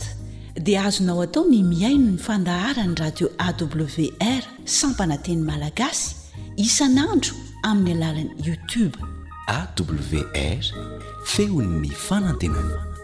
dia 0.65 0.79
azonao 0.87 1.21
atao 1.25 1.43
ny 1.51 1.59
miaino 1.71 2.09
ny 2.13 2.17
fandaharany 2.27 2.95
radio 3.01 3.27
awr 3.47 4.41
sampanateny 4.79 5.41
malagasy 5.49 6.07
isanandro 6.65 7.33
amin'ny 7.71 7.97
alalan'ni 8.03 8.33
youtube 8.49 8.95
awr 9.57 9.97
feon'ny 11.37 11.89
fanantenanao 12.09 12.96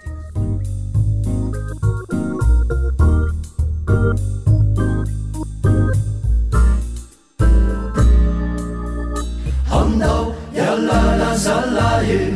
aminao 9.71 10.35
ialalazalae 10.57 12.33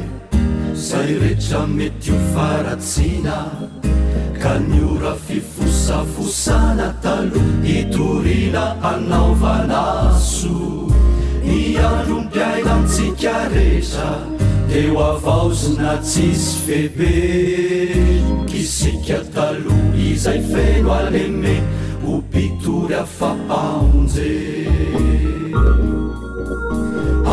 izay 0.74 1.08
rehetra 1.22 1.62
mety 1.76 2.12
o 2.12 2.20
faratsina 2.34 3.38
ka 4.42 4.54
niora 4.70 5.14
fifosafosana 5.28 6.88
taloh 7.04 7.48
hitorina 7.66 8.64
anaovana 8.92 9.84
so 10.32 10.54
hiandrompiaina 11.48 12.72
anntsika 12.78 13.36
rera 13.56 14.12
teo 14.70 14.96
avaozyna 15.12 15.92
tsisy 16.10 16.54
febe 16.66 17.14
kis 18.50 18.76
atalo 19.16 19.76
izay 20.10 20.40
feno 20.52 20.90
aneme 21.02 21.56
opitory 22.14 22.96
afaaze 23.04 24.32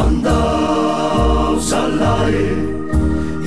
andao 0.03 1.59
salae 1.69 2.47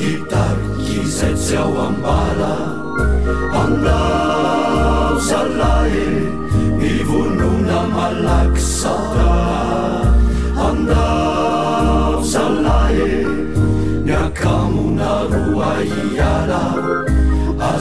hitarikysasyao 0.02 1.72
ambala 1.88 2.52
andao 3.62 5.14
salae 5.30 6.06
mivonona 6.82 7.80
malakisara 7.96 9.32
andao 10.68 12.24
salae 12.34 13.12
nyakamonaroa 14.10 15.72
iara 16.02 16.77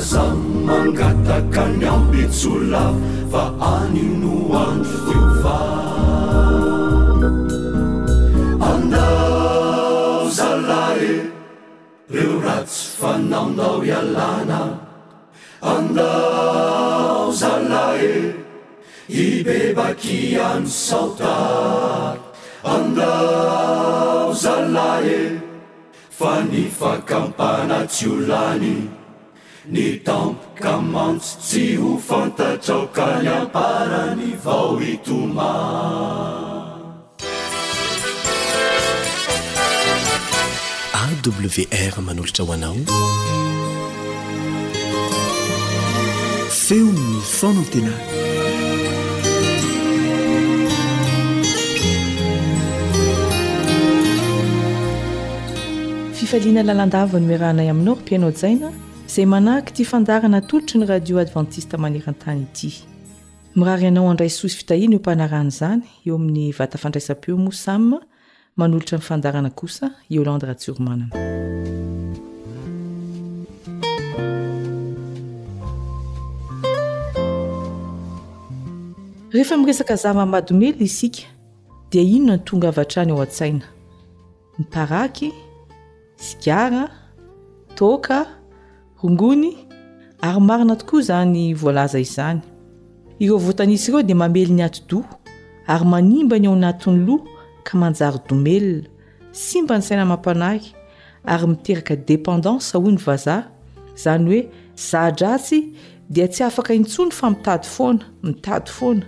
za 0.00 0.22
mangataka 0.64 1.64
nyambetsy 1.80 2.48
olaa 2.52 2.92
fa 3.32 3.44
ani 3.76 4.04
no 4.20 4.36
andro 4.60 4.96
teo 5.06 5.28
fa 5.42 5.56
andao 8.70 10.28
zalahe 10.38 11.12
reo 12.12 12.34
ratsy 12.44 12.82
fanaonao 13.00 13.78
ialàna 13.88 14.60
andao 15.74 17.32
zalahe 17.40 18.12
hi 19.08 19.26
bebaky 19.48 20.36
ano 20.48 20.66
saota 20.76 21.32
andao 22.74 24.28
zalahe 24.44 25.18
fa 26.20 26.32
ny 26.52 26.68
fakampanatsy 26.82 28.06
olany 28.12 28.74
ny 29.70 29.98
tampoka 30.04 30.78
mantso 30.80 31.34
tsy 31.42 31.74
ho 31.80 31.90
fantatraokaly 31.98 33.28
amparany 33.40 34.28
vao 34.44 34.74
itoma 34.92 35.50
awr 41.02 41.94
manolatra 42.06 42.42
hoanao 42.48 42.76
feonnyfona 46.64 47.60
ntena 47.66 47.92
fifaliana 56.16 56.68
lalandava 56.68 57.16
ny 57.20 57.26
hoerahanay 57.30 57.68
aminao 57.72 57.94
ho 57.94 58.00
mpianao 58.02 58.32
tsaina 58.40 58.68
zay 59.08 59.26
manahaky 59.26 59.70
itia 59.72 59.86
fandarana 59.86 60.40
tolotry 60.42 60.78
ny 60.80 60.86
radio 60.86 61.18
advantiste 61.18 61.76
manerantany 61.78 62.42
ity 62.42 62.84
mirahari 63.56 63.86
anao 63.86 64.10
andray 64.10 64.28
sosy 64.28 64.56
fitahina 64.56 64.94
eo 64.94 64.98
mpanarana 65.00 65.48
izany 65.50 65.82
eo 66.06 66.14
amin'ny 66.16 66.50
vatafandraisam-peo 66.58 67.36
mosamme 67.36 67.98
manolotra 68.56 68.98
infandarana 68.98 69.50
kosa 69.50 69.90
iolandraha 70.10 70.54
tsioromanana 70.54 71.14
rehefa 79.32 79.56
miresaka 79.56 79.96
zavamadomely 79.96 80.76
isika 80.80 81.22
dia 81.90 82.02
inona 82.02 82.36
ny 82.36 82.42
tonga 82.44 82.68
avatra 82.68 83.04
ny 83.04 83.12
eo 83.12 83.22
an-tsaina 83.22 83.64
miparaky 84.58 85.30
sigara 86.18 86.90
toka 87.78 88.26
rongony 89.02 89.50
ary 90.22 90.40
marina 90.40 90.76
tokoa 90.76 91.00
izany 91.00 91.54
voalaza 91.54 91.98
izany 92.00 92.40
ireo 93.20 93.38
voatanisy 93.38 93.90
ireo 93.90 94.02
dia 94.02 94.16
mamely 94.16 94.50
ny 94.52 94.62
ato-do 94.64 95.04
ary 95.66 95.84
manimba 95.86 96.38
ny 96.38 96.46
ao 96.46 96.54
anatiny 96.54 97.04
lo 97.06 97.16
ka 97.64 97.78
manjary 97.78 98.18
domelona 98.28 98.88
si 99.32 99.62
mba 99.62 99.76
ny 99.78 99.82
saina 99.82 100.04
mampanahy 100.04 100.60
ary 101.24 101.46
miteraka 101.46 101.96
dependansa 101.96 102.78
hoy 102.78 102.92
ny 102.92 103.02
vazah 103.06 103.44
izany 103.96 104.24
hoe 104.30 104.40
zahdratsy 104.90 105.60
dia 106.08 106.28
tsy 106.28 106.42
afaka 106.44 106.74
intsony 106.74 107.10
fa 107.12 107.30
mitady 107.30 107.68
foana 107.68 108.04
mitady 108.22 108.70
foana 108.70 109.04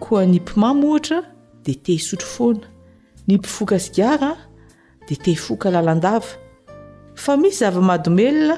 koa 0.00 0.24
ny 0.26 0.40
mpimamo 0.40 0.90
oatra 0.92 1.20
dia 1.64 1.74
tehisotro 1.74 2.26
foana 2.26 2.64
ny 3.28 3.36
mpifoka 3.36 3.78
sigara 3.78 4.36
di 5.08 5.16
tehifoka 5.16 5.70
lalandavaa 5.70 6.36
aena 7.26 8.56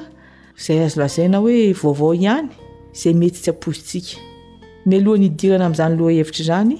zay 0.59 0.83
azo 0.83 1.01
lazaina 1.01 1.37
hoe 1.39 1.71
vaovao 1.81 2.13
ihany 2.19 2.49
izay 2.93 3.13
mety 3.15 3.39
tsy 3.43 3.49
ampozintsika 3.55 4.15
milohany 4.89 5.25
idirana 5.25 5.65
amin'izany 5.65 5.95
loha 5.99 6.11
hevitra 6.17 6.43
izany 6.45 6.75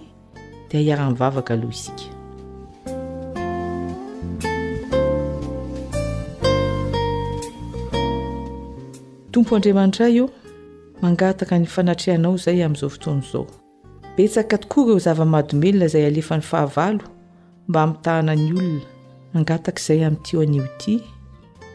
dia 0.69 0.79
iara-nivavaka 0.85 1.53
aloha 1.53 1.73
isika 1.73 2.05
tompo 9.31 9.55
andriamanitra 9.55 10.09
y 10.09 10.15
io 10.15 10.25
mangataka 11.01 11.59
ny 11.59 11.65
fanatrehanao 11.65 12.37
zay 12.37 12.59
amin'izao 12.65 12.89
fotoana 12.89 13.23
izao 13.25 13.45
betsaka 14.15 14.57
tokoa 14.57 14.83
ireo 14.85 14.99
zavamadomelona 14.99 15.87
zay 15.87 16.05
alefa 16.05 16.35
n'ny 16.35 16.45
fahavalo 16.51 17.03
mba 17.67 17.83
amitahana 17.83 18.35
ny 18.35 18.49
olona 18.59 18.81
mangataka 19.33 19.79
izay 19.81 20.05
amin'nitio 20.05 20.41
anioty 20.41 20.99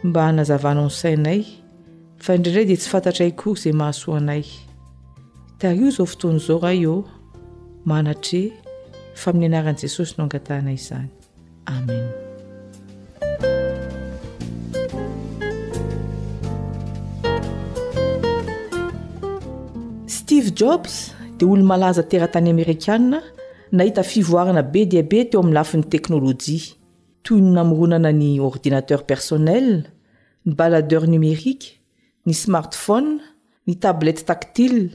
mba 0.05 0.23
hanazavanaaonsainay 0.23 1.64
fa 2.25 2.33
indraindray 2.35 2.65
di 2.65 2.77
tsy 2.81 2.89
fantatra 2.89 3.25
iko 3.29 3.51
zay 3.61 3.73
mahasoanay 3.81 4.45
taio 5.61 5.89
zao 5.95 6.05
fotony 6.11 6.39
zao 6.47 6.57
raha 6.65 6.89
o 6.95 7.05
manatre 7.89 8.41
fa 9.21 9.29
amin'ny 9.31 9.49
anaran'i 9.53 9.81
jesosy 9.85 10.13
no 10.17 10.23
angatanay 10.25 10.79
zany 10.87 11.09
amen 11.69 12.07
steve 20.17 20.49
jobs 20.61 20.95
di 21.37 21.45
olo 21.53 21.61
malaza 21.73 22.03
teratany 22.11 22.49
amerikanna 22.55 23.19
nahita 23.77 24.01
fivoarana 24.13 24.63
be 24.73 24.81
diabe 24.93 25.19
teo 25.31 25.39
amin'ny 25.45 25.57
lafin'ny 25.61 25.87
teknôlojia 25.93 26.73
toy 27.25 27.39
ny 27.45 27.49
namoronana 27.57 28.11
ny 28.21 28.29
ordinateur 28.49 29.01
personnel 29.11 29.67
ny 30.49 30.53
balader 30.59 31.05
numérike 31.13 31.84
smartphone 32.33 33.21
ny 33.69 33.77
tablety 33.77 34.25
taktile 34.25 34.89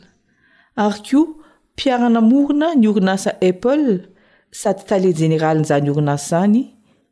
ary 0.78 1.02
ko 1.06 1.38
piarana 1.78 2.22
morona 2.22 2.74
ny 2.74 2.90
orinasa 2.90 3.38
apple 3.38 4.08
sady 4.52 4.84
tale 4.90 5.14
generalinyzaorinasa 5.14 6.28
zany 6.42 6.62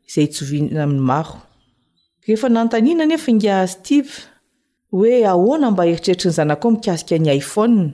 izay 0.08 0.26
tsvina 0.26 0.82
amin'ny 0.82 1.04
maro 1.06 1.38
rehefa 2.26 2.48
nantaniana 2.48 3.06
nefa 3.06 3.30
inga 3.30 3.66
steve 3.66 4.12
hoe 4.90 5.24
ahoana 5.32 5.70
mba 5.70 5.86
eritreritrinyzana 5.86 6.56
ko 6.60 6.66
mikasika 6.70 7.18
ny 7.18 7.30
iphona 7.38 7.92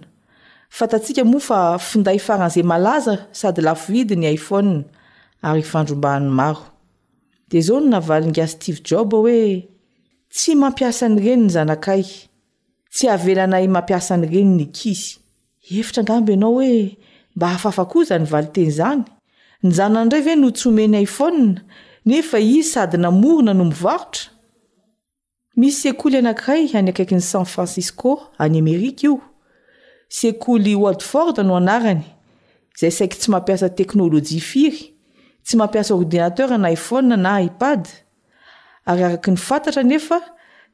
fa 0.70 0.86
tatsika 0.88 1.24
moafa 1.24 1.78
finday 1.78 2.18
faranze 2.18 2.62
malaza 2.62 3.26
sady 3.32 3.60
lafoidy 3.60 4.16
ny 4.16 4.26
iphona 4.36 4.84
ary 5.44 5.62
fandrombahan'ny 5.64 6.30
maro 6.30 6.64
de 7.50 7.60
zao 7.60 7.80
no 7.80 7.88
navalynga 7.90 8.46
steve 8.48 8.80
jab 8.88 9.12
hoe 9.12 9.73
tsy 10.34 10.54
mampiasa 10.56 11.08
nyreni 11.08 11.42
ny 11.46 11.50
zanakay 11.50 12.02
tsy 12.92 13.06
hahavelanay 13.06 13.68
mampiasa 13.68 14.16
ny 14.18 14.26
reniny 14.34 14.66
kisy 14.76 15.18
efitra 15.78 16.00
angambo 16.02 16.32
ianao 16.32 16.52
hoe 16.54 16.96
mba 17.36 17.46
hahafaafakozany 17.46 18.24
vali 18.26 18.46
tenyzany 18.46 19.02
nyzanandray 19.64 20.22
ve 20.22 20.36
no 20.36 20.50
tsomeny 20.50 21.02
iphona 21.02 21.60
nefa 22.06 22.38
iy 22.40 22.62
sady 22.62 22.96
namorina 22.98 23.54
no 23.54 23.64
mivarotra 23.64 24.30
misy 25.56 25.80
sekoly 25.82 26.16
anakiray 26.16 26.68
any 26.74 26.90
akaiky 26.90 27.14
ny 27.14 27.20
san 27.22 27.44
francisco 27.44 28.18
any 28.38 28.58
amerika 28.58 29.06
io 29.06 29.20
sekoly 30.08 30.74
waldford 30.74 31.38
no 31.38 31.56
anarany 31.56 32.02
izay 32.76 32.90
saiky 32.90 33.18
tsy 33.18 33.30
mampiasa 33.30 33.68
teknôlôjia 33.68 34.40
firy 34.40 34.90
tsy 35.46 35.56
mampiasa 35.56 35.94
ordinater 35.94 36.58
ny 36.58 36.72
iphon 36.72 37.14
na 37.22 37.40
ipad 37.42 37.86
ayarak 38.86 39.28
ny 39.28 39.36
fantatra 39.38 39.82
nefa 39.82 40.20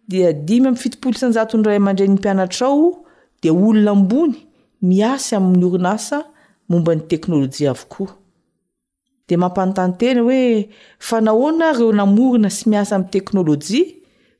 di 0.08 0.22
dimy 0.46 0.66
ami'ny 0.70 0.80
fitopolo 0.80 1.14
sanjaton 1.18 1.62
ray 1.66 1.76
amandre 1.78 2.06
ny 2.08 2.14
mpianatra 2.18 2.66
ao 2.66 3.04
de 3.42 3.50
olona 3.50 3.90
ambony 3.90 4.34
miasy 4.82 5.34
amny 5.36 5.64
orin 5.66 5.86
asa 5.92 6.18
mombany 6.68 7.00
teknôlôjia 7.10 7.70
avokoa 7.74 8.10
de 9.28 9.34
mampanotanytena 9.42 10.22
hoe 10.22 10.68
fanahoana 11.08 11.72
reo 11.78 11.92
namorina 11.98 12.50
sy 12.50 12.64
miasa 12.70 12.96
amin'ny 12.96 13.12
teknôlôjia 13.14 13.84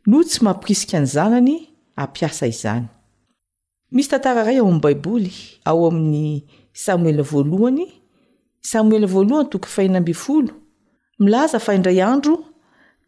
no 0.06 0.22
tsy 0.24 0.38
mampirisika 0.44 0.98
ny 1.00 1.06
zanany 1.16 1.54
ampiasa 2.02 2.44
izany 2.52 2.86
misy 3.94 4.08
tantaaray 4.10 4.58
ao 4.58 4.68
am'ny 4.70 4.82
baiboly 4.84 5.34
ao 5.64 5.80
amin'ny 5.90 6.24
samoel 6.72 7.22
voalohany 7.30 7.86
samoel 8.70 9.04
voalohany 9.14 9.48
tokony 9.52 9.72
fahina 9.74 9.98
amby 9.98 10.14
folo 10.14 10.52
milaza 11.20 11.58
faindray 11.62 12.02
andro 12.02 12.49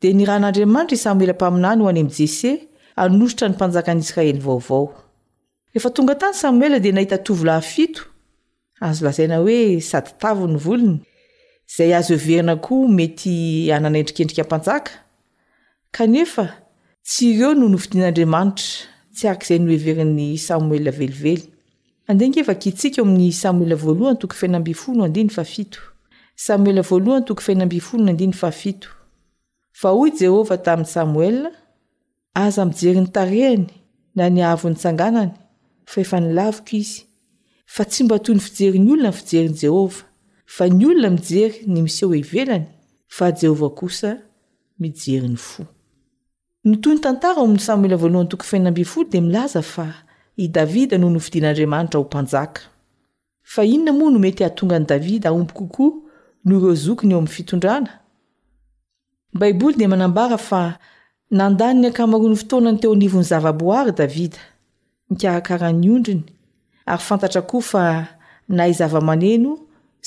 dnirahan'andriamanitra 0.03 0.95
i 0.95 0.99
samoela 1.05 1.33
mpaminany 1.33 1.83
ho 1.83 1.89
any 1.89 2.01
amin' 2.01 2.13
jese 2.19 2.59
anositra 3.03 3.49
ny 3.49 3.55
mpanjaka 3.55 3.93
an'israelyy 3.93 4.41
vaovao 4.47 4.83
rehefa 5.75 5.91
tonga 5.97 6.15
tany 6.23 6.35
samoela 6.35 6.79
dia 6.81 6.93
nahita 6.93 7.19
tovylahfito 7.27 8.03
azo 8.81 9.05
lazaina 9.07 9.37
hoe 9.39 9.81
sady 9.91 10.11
tavo 10.21 10.47
ny 10.47 10.57
volony 10.67 10.99
izay 11.69 11.95
azo 11.99 12.15
everina 12.19 12.55
koa 12.57 12.89
mety 12.99 13.35
ananaindrikendrika 13.77 14.43
mpanjaka 14.45 14.91
kanefa 15.93 16.45
tsy 17.07 17.27
ireo 17.31 17.55
no 17.55 17.67
nofidin'andriamanitra 17.73 18.65
tsy 19.15 19.25
ark' 19.29 19.43
izay 19.45 19.59
noeverin'ny 19.59 20.39
samoel 20.39 20.87
velively 20.99 21.37
andeank 22.09 22.37
evakiitsika 22.43 22.99
o 23.03 23.05
amin'ny 23.05 23.33
samoela 23.43 23.77
voalohany 23.85 24.19
tok 24.19 24.33
fnnsaoeavo 24.35 27.03
a 29.83 29.95
oy 29.95 30.11
jehovah 30.19 30.59
tamin'y 30.63 30.87
samoel 30.95 31.39
aza 32.45 32.63
mijeri 32.65 33.01
ny 33.01 33.09
tarehany 33.17 33.67
na 34.17 34.25
ny 34.31 34.41
ahavonitsanganany 34.47 35.33
fa 35.91 36.01
efa 36.01 36.21
nilavika 36.21 36.73
izy 36.77 37.03
fa 37.67 37.85
tsy 37.85 38.05
mba 38.05 38.19
toy 38.19 38.35
ny 38.35 38.41
fijeriny 38.41 38.91
olona 38.93 39.09
ny 39.11 39.15
fijerin'i 39.15 39.59
jehovah 39.63 40.01
fa 40.47 40.65
ny 40.69 40.87
olona 40.87 41.11
mijery 41.11 41.65
ny 41.67 41.83
miseho 41.83 42.15
ehivelany 42.15 42.65
fjehovsa 43.09 44.11
mijeri 44.79 45.29
ny 45.29 45.37
o 45.61 45.65
notoy 46.65 46.95
ny 46.95 47.01
tantara 47.01 47.41
o 47.41 47.45
amin'ny 47.45 47.61
samoela 47.61 48.71
di 49.11 49.21
milaza 49.21 49.63
fa 49.63 49.87
i 50.37 50.49
davida 50.49 50.99
noho 50.99 51.13
nofidin'andriamanitra 51.13 51.99
ho 51.99 52.05
mpanjaka 52.05 52.61
fa 53.43 53.65
inona 53.65 53.93
moa 53.93 54.11
no 54.11 54.19
mety 54.19 54.45
ahatongany 54.45 54.85
davida 54.87 55.29
aombo 55.29 55.53
kokoa 55.55 55.93
no 56.45 56.59
ireo 56.59 56.75
zokiny 56.75 57.13
eo 57.13 57.19
am'ny 57.19 57.29
fitondrana 57.31 58.02
baiboly 59.33 59.77
dia 59.77 59.89
manambara 59.89 60.39
fa 60.39 60.79
nandany 61.31 61.81
ny 61.81 61.87
ankamaroany 61.89 62.37
fotoana 62.37 62.73
ny 62.73 62.79
teo 62.81 62.93
anivon'ny 62.95 63.25
zavaboary 63.25 63.93
davida 63.93 64.39
nikarakarany 65.11 65.91
ondriny 65.95 66.25
ary 66.91 67.03
fantatra 67.07 67.43
koa 67.51 67.63
fa 67.71 67.83
nahayzavamaneno 68.57 69.51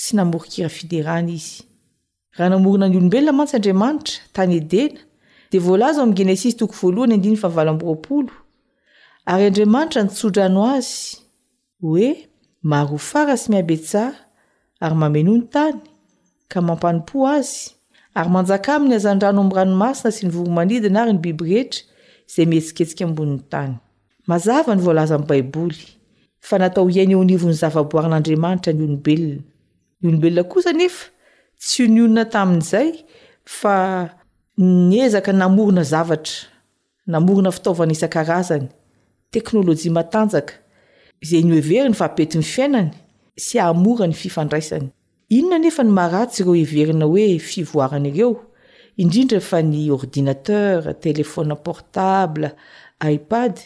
sy 0.02 0.16
namorikira 0.16 0.68
fiderana 0.76 1.30
izy 1.38 1.54
raha 2.36 2.50
namorina 2.50 2.88
ny 2.88 2.96
olombelona 2.98 3.32
mantsy 3.38 3.54
andriamanitra 3.56 4.14
tany 4.34 4.54
edena 4.60 5.00
dia 5.50 5.60
voalaza 5.66 6.02
ami'ny 6.02 6.16
genesisy 6.18 6.56
toko 6.60 6.74
voalohay 6.80 7.36
fvamboraolo 7.42 8.30
ary 9.30 9.44
andriamanitra 9.46 10.02
nitsodraano 10.02 10.60
azy 10.74 10.94
hoe 11.80 12.08
marofara 12.70 13.36
sy 13.36 13.48
mihabesaa 13.50 14.10
ary 14.84 14.94
mamenoa 15.00 15.38
ny 15.38 15.46
tany 15.54 15.78
ka 16.50 16.58
mampanom-po 16.66 17.18
azy 17.36 17.75
ary 18.18 18.30
manjaka 18.34 18.70
amin'ny 18.76 18.96
azandrano 18.96 19.40
ami'yranomasina 19.44 20.08
sy 20.16 20.22
ny 20.24 20.32
voromanidina 20.32 20.98
ary 21.04 21.12
ny 21.14 21.20
bibyrehtra 21.24 21.80
izay 22.30 22.46
mihetsiketsika 22.50 23.02
ambonin'ny 23.08 23.42
tany 23.52 23.74
mazava 24.30 24.72
ny 24.74 24.80
voalaza 24.86 25.14
an'y 25.20 25.26
baiboly 25.30 25.76
fa 26.46 26.56
natao 26.58 26.86
iainy 26.96 27.12
eo 27.14 27.20
anivon'ny 27.24 27.56
zavaboaran'andriamanitra 27.62 28.72
ny 28.76 28.82
olombelona 28.88 29.44
ny 30.00 30.04
olombelona 30.08 30.42
kosa 30.52 30.72
nefa 30.78 31.04
tsy 31.60 31.82
nionona 31.92 32.24
tamin'izay 32.34 32.88
fa 33.60 33.74
nyezaka 34.90 35.32
namorona 35.36 35.82
zavatra 35.92 36.36
namorona 37.12 37.50
fitaovana 37.56 37.92
isan-karazany 37.96 38.66
teknôlôjia 39.32 39.92
matanjaka 39.98 40.54
izay 41.22 41.42
nyeveriny 41.44 41.92
fa 42.00 42.04
apety 42.08 42.38
ny 42.40 42.44
fiainany 42.54 42.90
sy 43.46 43.60
ahmora 43.60 44.06
ny 44.08 44.14
fifandraisany 44.16 44.88
inona 45.30 45.58
nefa 45.58 45.82
ny 45.82 45.90
maratsy 45.90 46.42
ireo 46.42 46.54
hiverina 46.54 47.06
hoe 47.10 47.26
fivoarana 47.50 48.08
ireo 48.10 48.30
indrindra 49.02 49.38
efa 49.42 49.58
ny 49.62 49.88
ordinateur 49.96 50.82
telefone 51.04 51.54
portable 51.66 52.50
ipad 53.14 53.56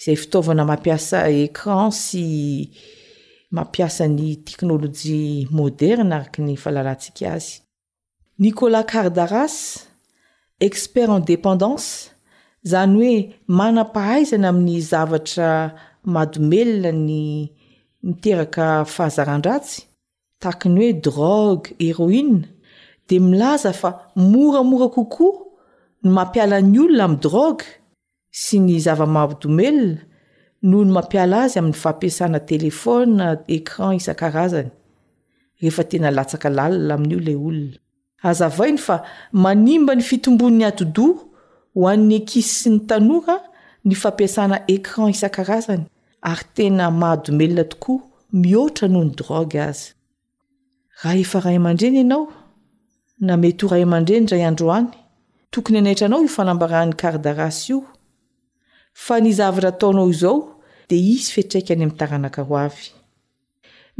izay 0.00 0.16
fitaovana 0.22 0.64
mampiasa 0.70 1.18
ecran 1.44 1.90
sy 2.02 2.24
mampiasa 3.54 4.04
ny 4.16 4.28
teknôlojie 4.46 5.22
moderne 5.58 6.14
araka 6.18 6.40
ny 6.46 6.54
fahalalantsika 6.62 7.26
azy 7.38 7.54
nikolas 8.42 8.84
cardaras 8.90 9.56
expert 10.66 11.10
en 11.16 11.22
dependance 11.32 11.88
zany 12.70 12.92
hoe 12.98 13.14
manam-pahaizana 13.58 14.48
amin'ny 14.52 14.82
zavatra 14.90 15.48
madomelona 16.14 16.90
ny 17.08 17.18
miteraka 18.06 18.64
fahazarandratsy 18.94 19.78
takany 20.40 20.80
hoe 20.84 20.92
droge 21.02 21.72
heroine 21.80 22.42
di 23.08 23.18
milaza 23.20 23.72
fa 23.72 23.90
moramora 24.16 24.88
kokoa 24.94 25.38
ny 26.02 26.10
mampiala 26.16 26.58
ny 26.72 26.78
olona 26.84 27.04
amin'ny 27.04 27.22
drogy 27.24 27.66
sy 28.40 28.56
ny 28.66 28.76
zava-mahadomelona 28.84 29.98
noho 30.68 30.82
ny 30.86 30.92
mampiala 30.94 31.36
azy 31.46 31.58
amin'ny 31.58 31.80
fampiasana 31.82 32.38
telefona 32.50 33.26
ecran 33.54 33.94
isan-karazany 33.98 34.70
rehefa 35.60 35.84
tena 35.90 36.10
latsaka 36.16 36.48
lalina 36.56 36.94
amin'io 36.96 37.20
lay 37.26 37.36
olona 37.46 37.76
azavainy 38.30 38.78
fa 38.86 38.96
manimba 39.42 39.92
ny 39.96 40.02
fitombon'ny 40.08 40.62
atodoa 40.70 41.16
ho 41.74 41.88
an'ny 41.92 42.14
ekisy 42.22 42.54
sy 42.60 42.68
ny 42.74 42.78
tanora 42.88 43.36
ny 43.88 43.94
fampiasana 44.02 44.56
ecran 44.74 45.10
isan-karazany 45.14 45.82
ary 46.30 46.44
tena 46.54 46.90
mahadomelona 47.00 47.64
tokoa 47.72 48.00
mihoatra 48.40 48.86
noho 48.92 49.04
ny 49.10 49.14
droge 49.18 49.58
azy 49.70 49.97
raha 51.02 51.16
efa 51.22 51.40
ray 51.44 51.56
aman-dreny 51.60 51.98
ianao 51.98 52.24
namety 53.20 53.64
ho 53.64 53.68
ray 53.72 53.82
aman-dreny 53.86 54.26
ray 54.32 54.42
androany 54.50 54.88
tokony 55.52 55.78
anitra 55.78 56.06
anao 56.08 56.22
io 56.26 56.30
fanambarahan'ny 56.36 56.96
kardarasy 57.02 57.66
io 57.72 57.78
fa 59.04 59.20
ny 59.22 59.30
zavatra 59.38 59.68
ataonao 59.70 60.10
izao 60.14 60.36
de 60.88 60.96
izy 61.14 61.30
fitraika 61.34 61.70
any 61.74 61.82
ami'nytaranaka 61.84 62.40
ho 62.48 62.52
avy 62.64 62.84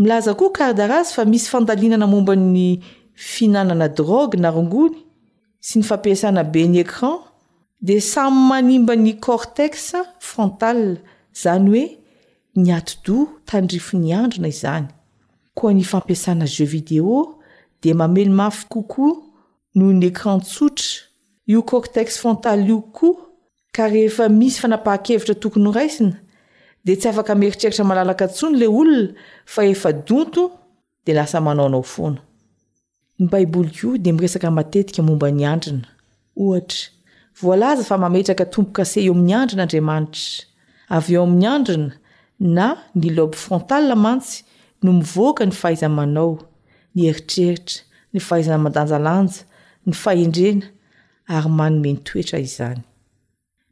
milaza 0.01 0.35
koa 0.41 0.51
kardarasy 0.59 1.13
fa 1.17 1.23
misy 1.33 1.47
fandalinana 1.53 2.07
momban'ny 2.15 2.83
fihinanana 3.31 3.87
droga 3.99 4.37
na 4.43 4.51
rongony 4.57 4.99
sy 5.67 5.75
ny 5.79 5.85
fampiasana 5.91 6.43
be 6.53 6.67
ny 6.73 6.79
écran 6.83 7.19
de 7.81 8.01
samy 8.01 8.39
manimbany 8.51 9.15
cortex 9.27 9.95
frontal 10.31 10.99
zany 11.43 11.67
hoe 11.73 11.87
ny 12.63 12.69
ato-doa 12.79 13.23
tandrifo 13.47 13.95
ny 14.03 14.11
androna 14.15 14.49
izany 14.49 14.89
ny 15.67 15.85
fampiasana 15.85 16.47
jeux 16.47 16.65
video 16.71 17.35
dia 17.83 17.95
mamelo 17.95 18.33
mafy 18.33 18.67
kokoa 18.69 19.23
noho 19.75 19.93
ny 19.93 20.05
écran 20.07 20.41
tsotra 20.41 20.87
io 21.47 21.63
cortex 21.63 22.19
frontaly 22.19 22.69
io 22.69 22.81
kokoa 22.81 23.27
ka 23.73 23.89
rehefa 23.89 24.29
misy 24.29 24.61
fanapaha-kevitra 24.61 25.35
tokony 25.35 25.73
raisina 25.73 26.17
dia 26.85 26.97
tsy 26.97 27.09
afaka 27.09 27.35
meritreritra 27.35 27.85
malala 27.85 28.15
kantsony 28.15 28.59
la 28.59 28.67
olona 28.67 29.15
fa 29.47 29.63
efa 29.67 29.93
donto 29.93 30.51
dia 31.07 31.15
lasa 31.15 31.41
manao 31.41 31.69
nao 31.69 31.83
foana 31.83 32.21
ny 33.19 33.27
baiboli 33.29 33.71
koa 33.81 33.99
dia 33.99 34.13
miresaka 34.13 34.51
matetika 34.51 35.03
momba 35.03 35.31
ny 35.31 35.45
andrina 35.47 35.87
ohatra 36.37 36.79
volaza 37.43 37.85
fa 37.85 37.99
mametraka 37.99 38.45
tombokase 38.47 39.03
eo 39.05 39.13
amin'ny 39.13 39.35
andrin'andriamanitra 39.35 40.45
avy 40.89 41.15
eo 41.15 41.23
amin'ny 41.23 41.47
andrina 41.47 41.91
na 42.41 42.67
ny 42.95 43.11
lobe 43.15 43.37
frontala 43.37 43.95
mantsy 43.97 44.45
nomivoaka 44.87 45.43
ny 45.49 45.53
fahaizamanao 45.61 46.33
ny 46.95 47.01
heritreritra 47.07 47.77
ny 48.13 48.19
fahaizana 48.27 48.61
mandanjalanja 48.67 49.39
ny 49.87 49.93
fahendrena 50.03 50.67
ary 51.35 51.49
manomeny 51.59 51.99
toetra 52.09 52.39
izany 52.47 52.81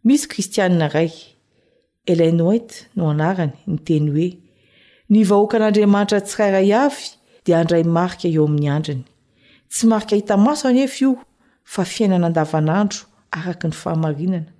misy 0.07 0.25
kristianina 0.33 0.87
ray 0.95 1.13
elainoite 2.11 2.75
no 2.97 3.03
anarany 3.13 3.55
ny 3.71 3.79
teny 3.87 4.09
hoe 4.17 4.29
ny 5.13 5.19
vahoakan'andriamanitra 5.31 6.19
tsirairay 6.27 6.71
avy 6.85 7.05
dia 7.45 7.57
handray 7.61 7.85
marika 7.97 8.27
eo 8.37 8.45
amin'ny 8.49 8.69
andriny 8.77 9.05
tsy 9.73 9.85
marika 9.93 10.15
hita 10.21 10.35
maso 10.47 10.65
anefa 10.71 10.97
io 11.05 11.13
fa 11.73 11.83
fiainanandavanandro 11.93 12.99
araky 13.39 13.67
ny 13.71 13.75
fahamarinana 13.83 14.51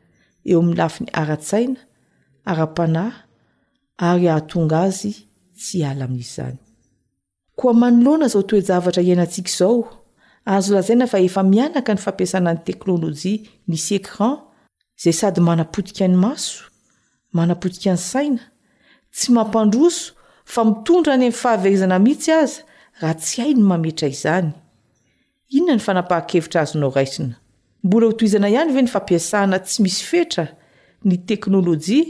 eo 0.51 0.59
amin'ny 0.63 0.79
lafi 0.81 1.01
ny 1.05 1.09
aratsaina 1.21 1.79
ara-panahy 2.51 3.15
ary 4.09 4.27
ahatonga 4.33 4.79
azy 4.89 5.15
n'zkoa 5.57 7.73
manolona 7.73 8.29
zao 8.29 8.43
toejavatra 8.49 9.03
iainantsika 9.03 9.51
izao 9.51 9.83
azo 10.45 10.75
lazaina 10.75 11.07
fa 11.07 11.19
efa 11.27 11.43
mianaka 11.43 11.93
ny 11.95 12.01
fampiasana 12.07 12.53
ny 12.53 12.61
teknôlôjia 12.69 13.45
misy 13.69 13.95
ecran 13.97 14.37
zay 15.03 15.13
sady 15.13 15.41
manapotika 15.41 16.09
ny 16.09 16.17
maso 16.17 16.65
manampotika 17.33 17.91
any 17.91 17.97
saina 18.11 18.41
tsy 19.15 19.33
mampandroso 19.33 20.13
fa 20.45 20.65
mitondra 20.65 21.13
any 21.15 21.21
amin'ny 21.25 21.37
fahavirizana 21.43 21.99
mihitsy 22.05 22.31
aza 22.43 22.61
raha 23.01 23.15
tsy 23.15 23.43
ai 23.43 23.55
ny 23.55 23.63
mametra 23.69 24.09
izany 24.09 24.49
inona 25.57 25.75
ny 25.77 25.83
fanapaha-kevitra 25.87 26.59
azonao 26.61 26.93
raisina 26.97 27.37
mbola 27.85 28.07
ho 28.07 28.13
toizana 28.19 28.49
ihany 28.53 28.71
ve 28.75 28.81
ny 28.83 28.89
fampiasana 28.95 29.57
tsy 29.65 29.77
misy 29.83 30.01
fetra 30.11 30.45
ny 31.05 31.15
teknôlôjia 31.29 32.05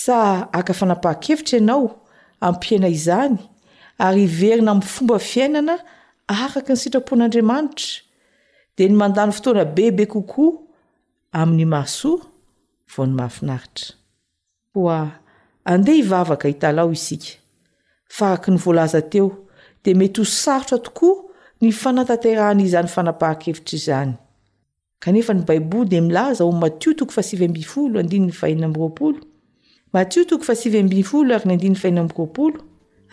sa 0.00 0.16
aka 0.58 0.72
fanapaha-kevitra 0.78 1.58
ianao 1.58 1.86
ampiana 2.48 2.88
izany 2.98 3.38
ary 4.06 4.22
iverina 4.28 4.70
amin'ny 4.72 4.90
fomba 4.92 5.16
fiainana 5.30 5.76
araky 6.42 6.72
ny 6.74 6.80
sitrapon'andriamanitra 6.82 8.02
dia 8.76 8.86
ny 8.90 8.96
mandany 9.02 9.32
fotoana 9.36 9.64
bebe 9.76 10.04
kokoa 10.14 10.52
amin'ny 11.40 11.66
masoa 11.74 12.26
vao 12.92 13.04
ny 13.08 13.14
mahafinaritra 13.20 13.88
koa 14.74 14.98
andeha 15.72 15.98
hivavaka 16.00 16.46
hitalao 16.52 16.90
isika 16.98 17.32
faraky 18.16 18.48
ny 18.52 18.58
voalaza 18.64 19.00
teo 19.12 19.28
de 19.82 19.90
mety 20.00 20.20
ho 20.22 20.26
sarotra 20.42 20.78
tokoa 20.86 21.14
ny 21.60 21.70
fanatanterahana 21.82 22.62
izany 22.68 22.88
fanapaha-kevitraizany 22.96 24.12
kanefa 25.02 25.32
ny 25.36 25.42
baiboly 25.48 25.88
di 25.92 26.00
milaza 26.00 26.44
ho 26.44 26.52
matio 26.62 26.92
toko 26.98 27.12
fasivymby 27.18 27.62
folo 27.72 27.96
andinyny 28.02 28.32
vaina 28.40 28.68
myroapolo 28.72 29.18
matio 29.94 30.24
toko 30.26 30.44
fasivambiy 30.44 31.04
folo 31.06 31.34
ary 31.36 31.46
ny 31.46 31.52
andininy 31.54 31.76
fahinamikopolo 31.78 32.58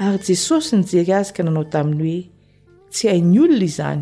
ary 0.04 0.20
jesosy 0.28 0.76
ny 0.78 0.84
jery 0.90 1.14
azy 1.14 1.32
ka 1.36 1.44
nanao 1.44 1.64
taminy 1.64 2.32
hoe 2.70 2.90
tsy 2.94 3.08
hainy 3.10 3.40
olona 3.44 3.66
izany 3.66 4.02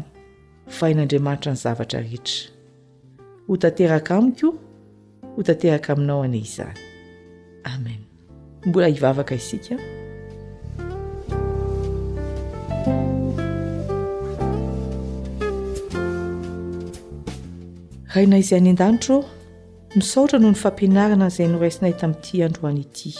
fa 0.76 0.86
hain'andriamanitra 0.88 1.52
ny 1.54 1.60
zavatra 1.64 2.00
rehetra 2.04 3.28
ho 3.48 3.58
tanteraka 3.64 4.16
amikoa 4.18 4.60
ho 5.36 5.44
tanteraka 5.48 5.90
aminao 5.94 6.24
anie 6.26 6.42
izany 6.48 6.78
amen 7.74 8.00
mbola 8.66 8.88
hivavaka 8.88 9.36
isika 9.36 9.76
raina 18.16 18.38
izayany 18.44 18.70
an-danitro 18.72 19.20
misaotra 19.96 20.38
noho 20.40 20.52
ny 20.54 20.58
fampianarana 20.58 21.30
zay 21.30 21.48
no 21.50 21.58
raisinay 21.60 21.94
tami'nity 21.98 22.44
androany 22.46 22.82
ity 22.84 23.14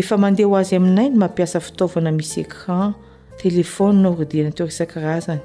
efa 0.00 0.16
mandeha 0.16 0.48
ho 0.48 0.56
azy 0.56 0.76
aminay 0.76 1.08
no 1.10 1.16
mampiasa 1.20 1.60
fitaovana 1.60 2.10
misy 2.16 2.38
ecran 2.40 2.94
telefonina 3.42 4.08
aordina 4.08 4.52
teo 4.56 4.66
raisan-karazany 4.66 5.40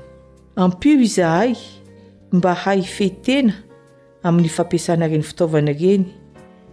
ampio 0.55 1.01
izahay 1.03 1.55
mba 2.31 2.53
hay 2.63 2.81
fehtena 2.87 3.53
amin'ny 4.23 4.49
fampiasana 4.49 5.07
reny 5.11 5.23
fitaovana 5.27 5.71
reny 5.81 6.05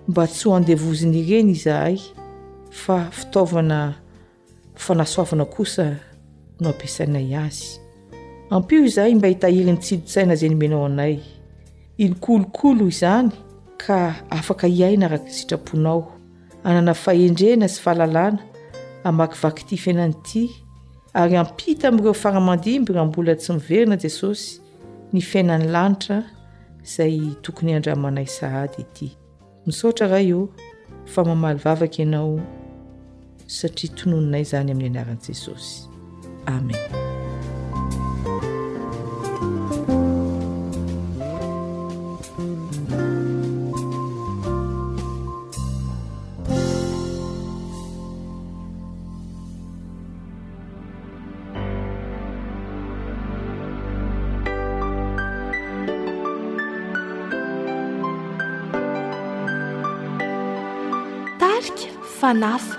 mba 0.09 0.27
tsy 0.29 0.53
andevoziny 0.55 1.19
ireny 1.23 1.51
izahay 1.57 1.99
fa 2.71 3.01
fitaovana 3.11 3.81
fanasoavana 4.75 5.45
kosa 5.51 5.89
no 6.61 6.69
ampiasanay 6.69 7.35
azy 7.43 7.65
ampio 8.51 8.85
izahay 8.87 9.15
mba 9.19 9.29
hitahirin'ny 9.35 9.79
tsilotsaina 9.83 10.35
zany 10.39 10.55
menao 10.55 10.87
anay 10.87 11.19
ilokolokolo 11.99 12.87
izany 12.87 13.35
ka 13.79 14.15
afaka 14.31 14.67
hiaina 14.67 15.07
araka 15.07 15.25
ny 15.25 15.33
sitraponao 15.39 15.99
anana 16.67 16.95
fahendrena 17.05 17.69
sy 17.71 17.81
fahalalàna 17.85 18.43
amakivaky 19.09 19.63
ity 19.65 19.77
fiainan'ity 19.85 20.43
ary 21.21 21.37
ampita 21.43 21.89
amin'ireo 21.89 22.15
faramandimby 22.23 22.93
raha 22.95 23.07
mbola 23.11 23.33
tsy 23.41 23.51
miverina 23.55 23.97
jesosy 24.05 24.59
ny 25.13 25.21
fiainan'ny 25.31 25.67
lanitra 25.75 26.19
izay 26.87 27.17
tokony 27.45 27.73
andramanay 27.79 28.29
sahady 28.39 28.79
ity 28.85 29.07
misaotra 29.67 30.07
raha 30.13 30.25
eo 30.31 30.43
fa 31.13 31.21
mamaly 31.29 31.59
vavaka 31.65 31.99
ianao 32.03 32.35
satria 33.57 33.93
tononinay 33.99 34.43
izany 34.47 34.71
amin'ny 34.73 34.91
anaran'i 34.93 35.25
jesosy 35.31 35.71
amen 36.57 36.81
نص 62.35 62.79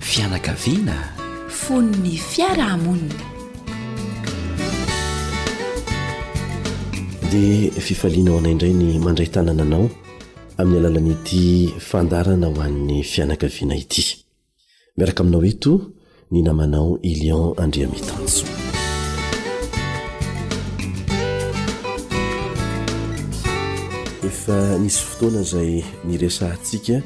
fianakaviana 0.00 0.92
fonny 1.48 2.16
fiaramonnadia 2.16 3.18
fifalianao 7.80 8.38
anayindray 8.38 8.72
ny 8.74 8.98
mandrayi 8.98 9.30
tanananao 9.30 9.86
amin'ny 10.58 10.78
alala 10.80 11.00
mity 11.00 11.70
fandarana 11.90 12.46
ho 12.50 12.60
an'ny 12.66 12.98
fianakaviana 13.12 13.74
ity 13.82 14.04
miaraka 14.98 15.20
aminao 15.22 15.44
ento 15.46 15.72
ny 16.30 16.42
namanao 16.42 16.98
i 17.02 17.14
lion 17.14 17.54
andria 17.56 17.86
mitanso 17.88 18.47
fa 24.48 24.78
nisy 24.80 25.00
fotoana 25.04 25.42
zay 25.44 25.82
ny 26.08 26.14
resahantsika 26.18 27.02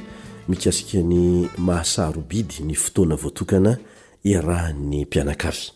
mikasika 0.48 1.00
ny 1.02 1.48
mahasarobidy 1.58 2.54
ny 2.64 2.74
fotoana 2.78 3.16
voatokana 3.22 3.72
iarahan'ny 4.30 5.02
mpianakafy 5.04 5.72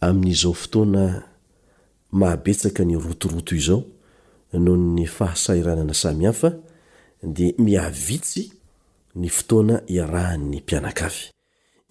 amin'izao 0.00 0.52
fotoana 0.62 1.22
mahabetsaka 2.12 2.84
ny 2.84 2.94
rotoroto 2.96 3.56
izao 3.56 3.82
nohony 4.52 5.04
fahasairanana 5.06 5.94
samihafa 5.94 6.52
de 7.22 7.54
mihavitsy 7.58 8.42
ny 9.14 9.28
fotoana 9.28 9.82
iarahan'ny 9.96 10.56
mpianakaf 10.58 11.16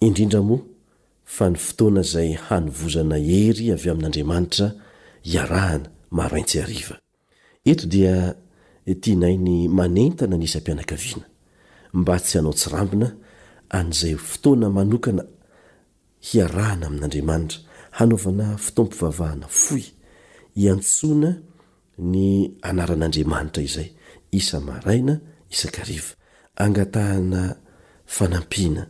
indindroa 0.02 0.58
fa 1.24 1.50
ny 1.50 1.56
fotoana 1.56 2.02
zay 2.02 2.32
hanovozana 2.32 3.16
hery 3.22 3.70
avy 3.72 3.90
aminandriamanitra 3.90 4.72
rhna 5.24 5.80
matsy 6.10 6.64
eto 7.64 7.86
dia 7.86 8.34
tanay 8.86 9.36
ny 9.38 9.68
manentana 9.68 10.36
nyisa 10.38 10.58
mpianakaviana 10.60 11.24
mba 11.94 12.14
tsy 12.20 12.38
anao 12.38 12.52
tsirambina 12.58 13.08
a'zay 13.78 14.14
fotoanaoaiahna 14.28 15.26
ami'nanamanitra 16.86 17.62
anavana 17.98 18.46
fitompivavahana 18.64 19.46
tna 20.80 21.34
nn'andiamanitraaynataa 22.72 24.82
nampina 28.32 28.82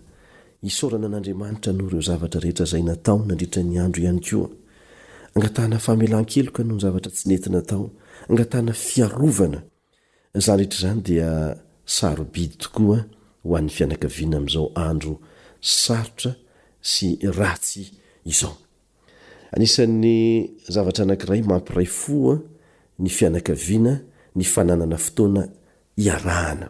isorana 0.71 1.07
n'andriamanitra 1.11 1.71
noeo 1.79 2.01
zavatrareeazaynaao 2.09 3.17
nadiaandoayoangatahana 3.29 5.79
famelankeloka 5.87 6.61
nony 6.69 6.81
zavatra 6.85 7.11
tsy 7.15 7.25
netynatao 7.31 7.85
angatahana 8.31 8.73
fiarovana 8.73 9.61
zany 10.35 10.59
rehetra 10.59 10.77
izany 10.79 11.03
dia 11.03 11.59
sarobidy 11.87 12.57
tokoa 12.63 13.05
ho 13.43 13.57
an'ny 13.57 13.71
fianakaviana 13.77 14.37
amin'izao 14.37 14.67
andro 14.89 15.13
sarotra 15.61 16.31
sy 16.91 17.07
ratsy 17.39 17.83
izao 18.31 18.55
anisan'ny 19.55 20.17
zavatra 20.75 21.03
anankiray 21.05 21.43
mampiray 21.51 21.87
foa 22.01 22.35
ny 23.03 23.09
fianakaviana 23.17 23.93
ny 24.37 24.45
fananana 24.53 24.97
fotoana 25.07 25.43
hiarahana 26.03 26.67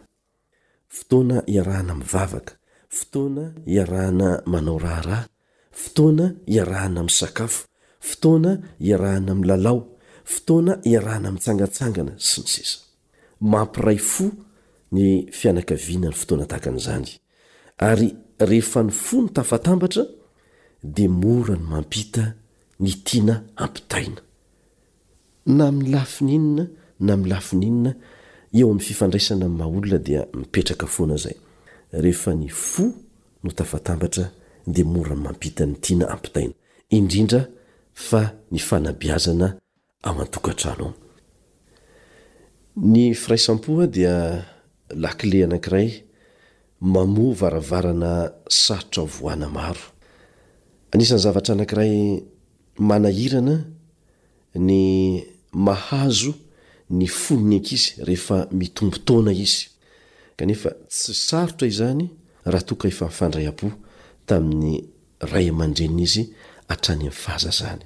fotoana 0.95 1.35
hiarahana 1.51 1.93
mivavaka 2.01 2.53
fotoana 2.97 3.43
hiarahana 3.71 4.27
manao 4.51 4.77
raharaha 4.85 5.27
fotoana 5.83 6.23
hiarahana 6.51 6.99
amin'ysakafo 7.01 7.59
fotoana 8.09 8.51
hiarahana 8.85 9.31
ami' 9.35 9.47
lalao 9.49 9.79
fotoana 10.33 10.71
hiarahana 10.87 11.27
amitsangatsangana 11.29 12.11
sy 12.29 12.39
ny 12.41 12.49
sesa 12.55 12.77
mampiray 13.41 13.97
fo 13.97 14.29
ny 14.91 15.29
fianakaviana 15.33 16.07
ny 16.11 16.15
fotoana 16.15 16.45
tahaka 16.49 16.69
an'izany 16.71 17.07
ary 17.87 18.11
rehefa 18.39 18.83
ny 18.85 18.91
fo 18.93 19.21
no 19.23 19.27
tafatambatra 19.35 20.05
dea 20.83 21.09
mora 21.09 21.55
ny 21.57 21.63
mampita 21.69 22.25
ny 22.79 22.91
tiana 23.05 23.41
ampitaina 23.55 24.21
na 25.45 25.71
milafininna 25.71 26.67
na 26.99 27.15
lafininna 27.17 27.95
eo 28.53 28.69
am'ny 28.71 28.83
fifandraisana 28.85 29.49
mah 29.49 29.65
olona 29.67 29.97
dia 29.97 30.27
mipetraka 30.33 30.85
foanazay 30.87 31.33
rehefa 31.93 32.33
ny 32.35 32.49
fo 32.53 32.83
no 33.43 33.49
tafatambatra 33.51 34.29
de 34.67 34.83
morany 34.83 35.21
mampita 35.23 35.65
ny 35.65 35.75
tiana 35.81 36.09
ampitaina 36.13 36.53
indrindra 36.89 37.47
fa 37.93 38.21
ny 38.51 38.59
fanabiazana 38.59 39.55
ao 40.03 40.21
antokatrano 40.21 40.85
ao 40.85 41.00
ny 42.81 43.13
firai 43.13 43.37
sampoa 43.39 43.87
dia 43.87 44.43
lakle 44.93 45.43
anakiray 45.43 46.03
mamoa 46.79 47.33
varavarana 47.35 48.31
sarotra 48.49 49.03
voana 49.05 49.47
maro 49.49 49.83
anisan'ny 50.93 51.21
zavatra 51.25 51.53
anankiray 51.53 51.93
manahirana 52.89 53.55
ny 54.69 55.21
mahazo 55.65 56.31
ny 56.99 57.05
foniniaka 57.07 57.71
izy 57.75 58.01
rehefa 58.07 58.37
mitombotaona 58.59 59.31
izy 59.43 59.63
kanefa 60.37 60.69
tsy 60.89 61.13
sarotra 61.27 61.65
izany 61.71 62.05
raha 62.51 62.65
toka 62.69 62.85
efa 62.91 63.05
mifandray 63.13 63.47
a-po 63.51 63.67
tamin'ny 64.27 64.73
ray 65.33 65.45
aman-drenia 65.53 66.03
izy 66.07 66.23
atrany 66.73 67.03
amn' 67.13 67.19
faza 67.23 67.51
zany 67.59 67.85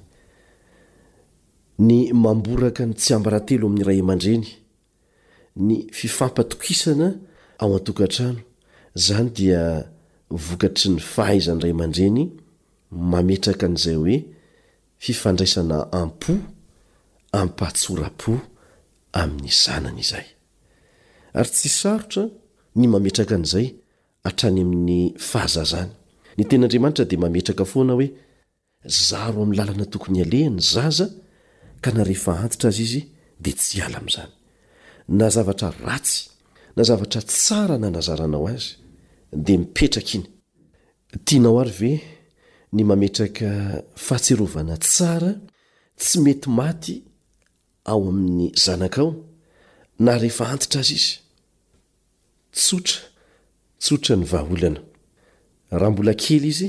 ny 1.86 1.96
mamboraka 2.24 2.82
ny 2.88 2.94
tsy 2.96 3.10
ambarahatelo 3.14 3.66
amin'ny 3.68 3.84
ray 3.88 4.00
ama-dreny 4.02 4.48
ny 5.56 5.86
fifampatokisana 5.92 7.14
ao 7.58 7.74
antokantrano 7.76 8.40
izany 8.96 9.30
dia 9.30 9.84
vokatry 10.30 10.88
ny 10.90 11.00
fahaizand 11.14 11.62
ray 11.64 11.72
aman-dreny 11.72 12.22
mametraka 13.12 13.64
an'izay 13.70 13.94
hoe 14.02 14.18
fifandraisana 15.04 15.78
ampo 16.02 16.32
ampahatsora-po 17.40 18.34
amin'ny 19.20 19.50
zanana 19.64 20.00
izahy 20.04 20.28
ary 21.38 21.50
tsy 21.54 21.68
sarotra 21.80 22.24
ny 22.78 22.86
mametraka 22.94 23.34
an'izay 23.38 23.66
hatrany 24.26 24.60
amin'ny 24.66 25.00
fahazazany 25.30 25.92
ny 26.38 26.44
tenandriamanitra 26.50 27.04
dia 27.10 27.18
mametraka 27.24 27.64
foana 27.72 27.92
hoe 27.98 28.08
zaro 29.08 29.38
amin'ny 29.42 29.56
lalana 29.58 29.86
tokony 29.92 30.18
alehany 30.26 30.58
zaza 30.72 31.06
ka 31.84 31.90
na 31.96 32.00
rehefa 32.08 32.32
antitra 32.44 32.68
azy 32.72 32.82
izy 32.86 33.02
dia 33.44 33.54
tsy 33.58 33.78
ala 33.86 33.98
amin'izany 34.04 34.32
na 35.08 35.30
zavatra 35.30 35.70
ratsy 35.84 36.30
na 36.76 36.82
zavatra 36.84 37.20
tsara 37.30 37.76
nanazaranao 37.82 38.46
azy 38.54 38.70
dia 39.44 39.58
mipetraka 39.62 40.10
iny 40.16 40.26
tianao 41.24 41.58
ary 41.62 41.70
ve 41.80 41.92
ny 42.74 42.82
mametraka 42.88 43.50
fahatsirovana 44.04 44.74
tsara 44.86 45.30
tsy 46.00 46.16
mety 46.24 46.46
maty 46.58 46.94
ao 47.90 48.02
amin'ny 48.10 48.48
zanakaao 48.64 49.10
na 50.04 50.12
rehefa 50.22 50.44
antitra 50.52 50.80
azy 50.82 50.94
izy 50.98 51.12
tsotra 52.58 52.98
tsotra 53.82 54.14
ny 54.20 54.24
vahaolana 54.32 54.80
raha 55.78 55.90
mbola 55.92 56.14
kely 56.22 56.46
izy 56.52 56.68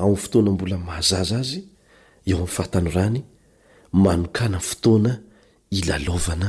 ao 0.00 0.06
amn'ny 0.08 0.20
fotoana 0.22 0.50
mbola 0.54 0.76
mahazaza 0.86 1.36
azy 1.42 1.60
eo 2.28 2.34
amin'ny 2.36 2.54
fahatanorany 2.56 3.18
manokana 4.04 4.58
ny 4.58 4.62
fotoana 4.68 5.12
ilalaovana 5.78 6.48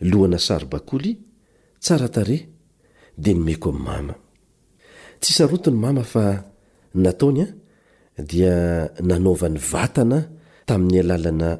loanasarbaoly 0.00 1.18
tsadey 1.80 2.48
meko 3.44 3.72
msa 3.72 5.46
roto 5.46 5.70
ny 5.70 5.76
mamaaaaonyadi 5.76 7.48
nanaovany 9.08 9.58
vatana 9.72 10.28
tamin'ny 10.66 11.00
alalana 11.00 11.58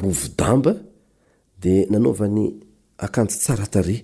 rovodamba 0.00 0.72
de 1.62 1.72
nanaovany 1.90 2.44
akanjo 3.06 3.36
tsaratare 3.42 3.96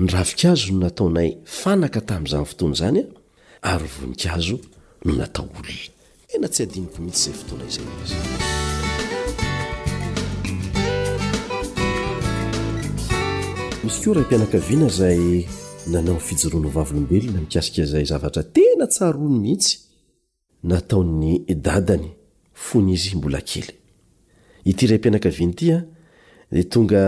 ny 0.00 0.06
ravikazo 0.16 0.64
no 0.72 0.78
nataonay 0.82 1.30
fanaka 1.60 2.00
tamin'izany 2.08 2.46
fotoana 2.50 2.74
izany 2.76 3.00
a 3.04 3.08
ary 3.72 3.86
voninkazo 4.00 4.58
no 5.04 5.12
natao 5.16 5.44
olona 5.58 5.92
tena 6.30 6.48
tsy 6.48 6.60
adiniko 6.62 6.98
mihitsy 7.02 7.28
izay 7.30 7.36
fotoana 7.40 7.64
izay 7.68 7.86
z 8.08 8.12
misy 13.84 13.98
keoa 14.02 14.14
raha 14.14 14.24
mpianakaviana 14.26 14.88
zay 14.98 15.18
nanao 15.92 16.18
fijoroano 16.26 16.68
o 16.68 16.74
vavolombelona 16.76 17.40
mikasika 17.40 17.82
zay 17.90 18.04
zavatra 18.10 18.42
tena 18.54 18.86
tsaro 18.92 19.12
roano 19.18 19.38
mihitsy 19.44 19.72
nataony 20.70 21.30
dadany 21.66 22.08
fony 22.64 22.92
izy 22.94 23.16
mbola 23.16 23.40
kely 23.50 23.68
ity 24.70 24.82
ray 24.86 24.98
mpianakaviany 24.98 25.52
itya 25.54 25.76
ah, 25.78 25.82
dia 26.54 26.64
tonga 26.64 27.02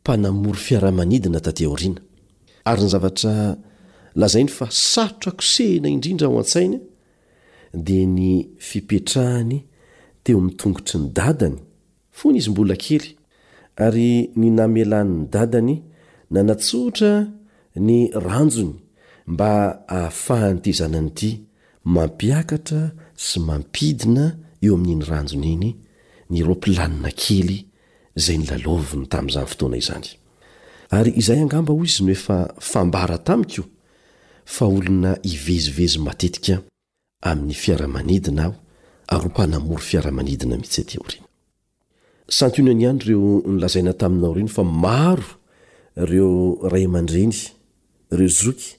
mpanamory 0.00 0.60
fiaramanidina 0.66 1.40
tatya 1.46 1.68
oriana 1.74 2.00
ary 2.70 2.80
ny 2.82 2.88
zavatra 2.94 3.34
lazai 4.14 4.44
ny 4.46 4.50
fa 4.50 4.66
sarotra 4.70 5.32
kosehina 5.38 5.88
indrindra 5.94 6.28
ho 6.28 6.38
an-tsainy 6.42 6.78
dia 7.84 8.06
ny 8.18 8.30
fipetrahany 8.68 9.58
teo 10.24 10.36
amin'nytongotry 10.40 10.98
ny 11.00 11.08
dadany 11.18 11.56
fony 12.18 12.36
izy 12.40 12.50
mbola 12.52 12.76
kely 12.84 13.08
ary 13.84 14.10
ny 14.40 14.48
namelanny 14.58 15.26
dadany 15.34 15.74
nanatsootra 16.34 17.12
ny 17.86 17.96
ranjony 18.26 18.74
mba 19.32 19.52
afahanytezananyity 20.04 21.30
mampiakatra 21.94 22.82
sy 23.26 23.36
mampidina 23.48 24.24
eo 24.64 24.74
amin'n'iny 24.78 25.06
ranjony 25.10 25.50
eny 25.56 25.70
ny 26.32 26.38
ropilanina 26.48 27.10
kely 27.22 27.56
izay 28.18 28.38
ny 28.40 28.46
lalaoviny 28.50 29.06
tamin'izany 29.12 29.48
fotoana 29.50 29.76
izany 29.84 30.08
ary 30.96 31.10
izay 31.20 31.40
angamba 31.44 31.70
ho 31.74 31.80
izy 31.88 32.02
no 32.04 32.12
efa 32.18 32.36
fambara 32.70 33.16
tamiko 33.26 33.62
fa 34.44 34.66
olona 34.66 35.16
ivezivezy 35.22 35.98
matetika 35.98 36.62
amin'ny 37.22 37.54
fiaramanidina 37.54 38.44
aho 38.46 38.56
arympanamory 39.20 39.82
fiaramanidina 39.90 40.56
mihitsy 40.56 40.80
atyoriana 40.82 41.26
sanony 42.36 42.70
any 42.72 42.84
ando 42.90 43.04
reo 43.08 43.42
nylazaina 43.52 43.92
taminao 43.92 44.34
rino 44.34 44.48
fa 44.56 44.64
maro 44.64 45.26
ireo 46.02 46.32
rayman-dreny 46.72 47.36
reo 48.10 48.28
zoky 48.40 48.70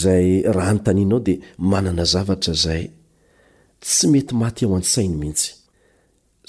zay 0.00 0.42
raha 0.46 0.72
nytanianao 0.74 1.20
dia 1.20 1.38
manana 1.58 2.04
zavatra 2.04 2.54
zay 2.54 2.82
tsy 3.80 4.06
mety 4.12 4.34
maty 4.34 4.64
ao 4.64 4.76
an-sainy 4.76 5.16
mihitsy 5.20 5.50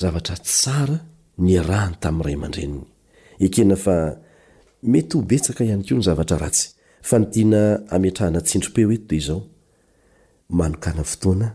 zavatra 0.02 0.36
tsara 0.38 0.98
ny 1.44 1.54
rany 1.70 1.96
tamin'nyrayman-dreniny 2.02 2.84
ekena 3.46 3.76
fa 3.86 3.96
mety 4.84 5.14
ho 5.18 5.22
betsaka 5.32 5.64
ihany 5.64 5.84
keo 5.86 5.98
ny 5.98 6.04
zavatra 6.04 6.38
ratsy 6.44 6.68
fa 7.02 7.18
ny 7.22 7.28
tiana 7.34 7.62
amiatrahana 7.94 8.42
tsindrope 8.46 8.82
oeto 8.86 9.08
d 9.10 9.12
izao 9.18 9.42
manokana 10.50 11.04
fotoana 11.04 11.48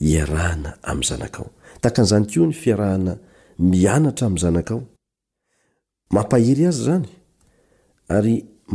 irahana 0.00 0.70
ami'y 0.88 1.06
zanakao 1.08 1.50
takan'zany 1.84 2.24
ko 2.32 2.40
ny 2.46 2.54
fiarahana 2.62 3.14
mna 3.58 4.10
am'zanaaomhy 4.26 6.66
azy 6.70 6.82
zan 6.88 7.04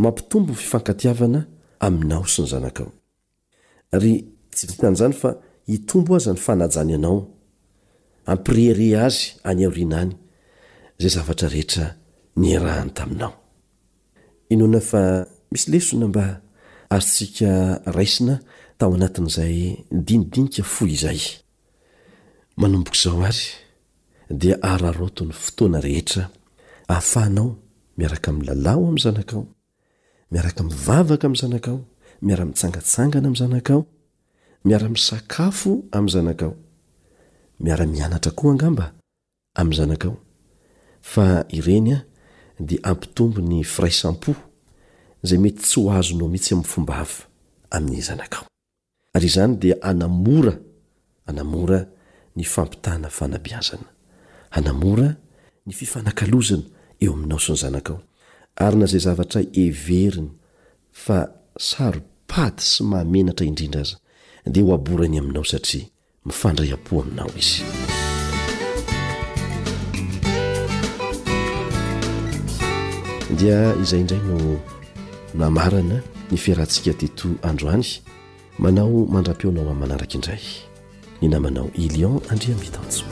mampitombofifankatiavana 0.03 1.39
ainao 1.85 2.25
sy 2.27 2.41
ny 2.43 2.47
zanaatiaan'zany 2.53 5.13
fa 5.13 5.29
itombo 5.67 6.15
aza 6.15 6.33
ny 6.33 6.39
fanajany 6.39 6.93
anao 6.99 7.27
ampriere 8.25 8.97
azy 9.01 9.21
any 9.43 9.69
rianany 9.69 10.15
zay 11.01 11.09
zavara 11.09 11.49
rehetra 11.49 11.95
nyrahanytainao 12.37 13.33
misy 15.53 15.69
lesona 15.71 16.07
mba 16.07 16.23
ary 16.93 17.05
tsika 17.11 17.51
raisina 17.97 18.35
tao 18.77 18.89
anatin'izay 18.97 19.55
dinidinika 20.07 20.61
fo 20.73 20.83
izay 20.95 21.21
manomboka 22.61 22.97
izao 22.99 23.17
ary 23.29 23.43
dia 24.39 24.55
araroton'ny 24.71 25.31
fotoana 25.43 25.79
rehetra 25.85 26.23
ahafahnao 26.91 27.47
miaraka 27.97 28.29
mi'lalaho 28.37 28.81
ami' 28.89 29.03
zanakao 29.05 29.43
miaraka 30.33 30.61
mivavaka 30.69 31.23
ami' 31.29 31.41
zanakao 31.43 31.77
miara-mitsangatsangana 32.25 33.27
ami' 33.29 33.41
zanakao 33.43 33.81
miara-misakafo 34.65 35.71
ami' 35.97 36.13
zanakao 36.15 36.53
miara-mianatra 37.63 38.31
koa 38.37 38.51
angamba 38.53 38.85
ami' 39.59 39.75
zanakao 39.79 40.15
fa 41.11 41.25
ireny 41.57 41.89
a 41.95 41.99
dia 42.67 42.79
ampitombo 42.91 43.39
ny 43.49 43.57
firaisam-po 43.73 44.31
zay 45.23 45.37
mety 45.39 45.61
tsy 45.63 45.79
ho 45.83 45.91
azo 45.97 46.13
no 46.17 46.25
mihintsy 46.27 46.51
amin'ny 46.53 46.69
fomba 46.73 46.93
hafa 46.99 47.23
amin'ny 47.75 48.01
zanakao 48.07 48.43
ary 49.15 49.27
izany 49.31 49.53
dia 49.61 49.75
anamora 49.89 50.53
anamora 51.29 51.79
ny 52.37 52.43
fampitana 52.53 53.07
fanabiazana 53.17 53.87
anamora 54.57 55.07
ny 55.65 55.71
fifanankalozana 55.79 56.65
eo 57.03 57.11
aminao 57.15 57.39
sy 57.43 57.51
ny 57.55 57.59
zanakao 57.63 57.97
ary 58.65 58.77
na 58.77 58.85
izay 58.87 59.03
zavatra 59.07 59.39
everina 59.65 60.31
fa 61.05 61.17
saropady 61.69 62.59
sy 62.71 62.81
mahamenatra 62.89 63.45
indrindra 63.49 63.81
aza 63.83 63.95
dia 64.53 64.63
ho 64.65 64.71
aborany 64.79 65.17
aminao 65.23 65.45
satria 65.51 65.85
mifandraiam-po 66.27 66.93
aminao 67.01 67.29
izy 67.41 67.61
dia 73.39 73.59
izay 73.83 74.01
indray 74.03 74.21
no 74.29 74.37
mamarana 75.35 75.99
ny 76.31 76.37
firantsika 76.37 76.93
tito 76.93 77.27
androany 77.49 77.87
manao 78.61 79.05
mandra-peonao 79.13 79.65
amin'y 79.71 79.79
manaraka 79.81 80.15
indray 80.17 80.43
ny 81.21 81.27
namanao 81.33 81.69
i 81.73 81.89
lion 81.89 82.19
andria 82.31 82.55
mitanjo 82.61 83.05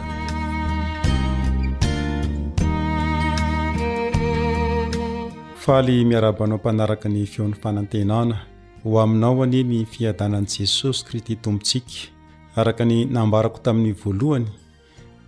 faly 5.57 6.05
miarabanao 6.05 6.57
mpanaraka 6.57 7.09
ny 7.09 7.25
feon'ny 7.25 7.55
fanantenana 7.63 8.35
ho 8.83 9.01
aminao 9.01 9.43
ani 9.43 9.63
ny 9.63 9.85
fiadanani 9.85 10.47
jesosy 10.47 11.03
kry 11.05 11.21
ty 11.21 11.35
tompontsika 11.35 12.07
araka 12.55 12.85
ny 12.85 13.05
nambarako 13.05 13.57
tamin'ny 13.59 13.91
voalohany 14.03 14.45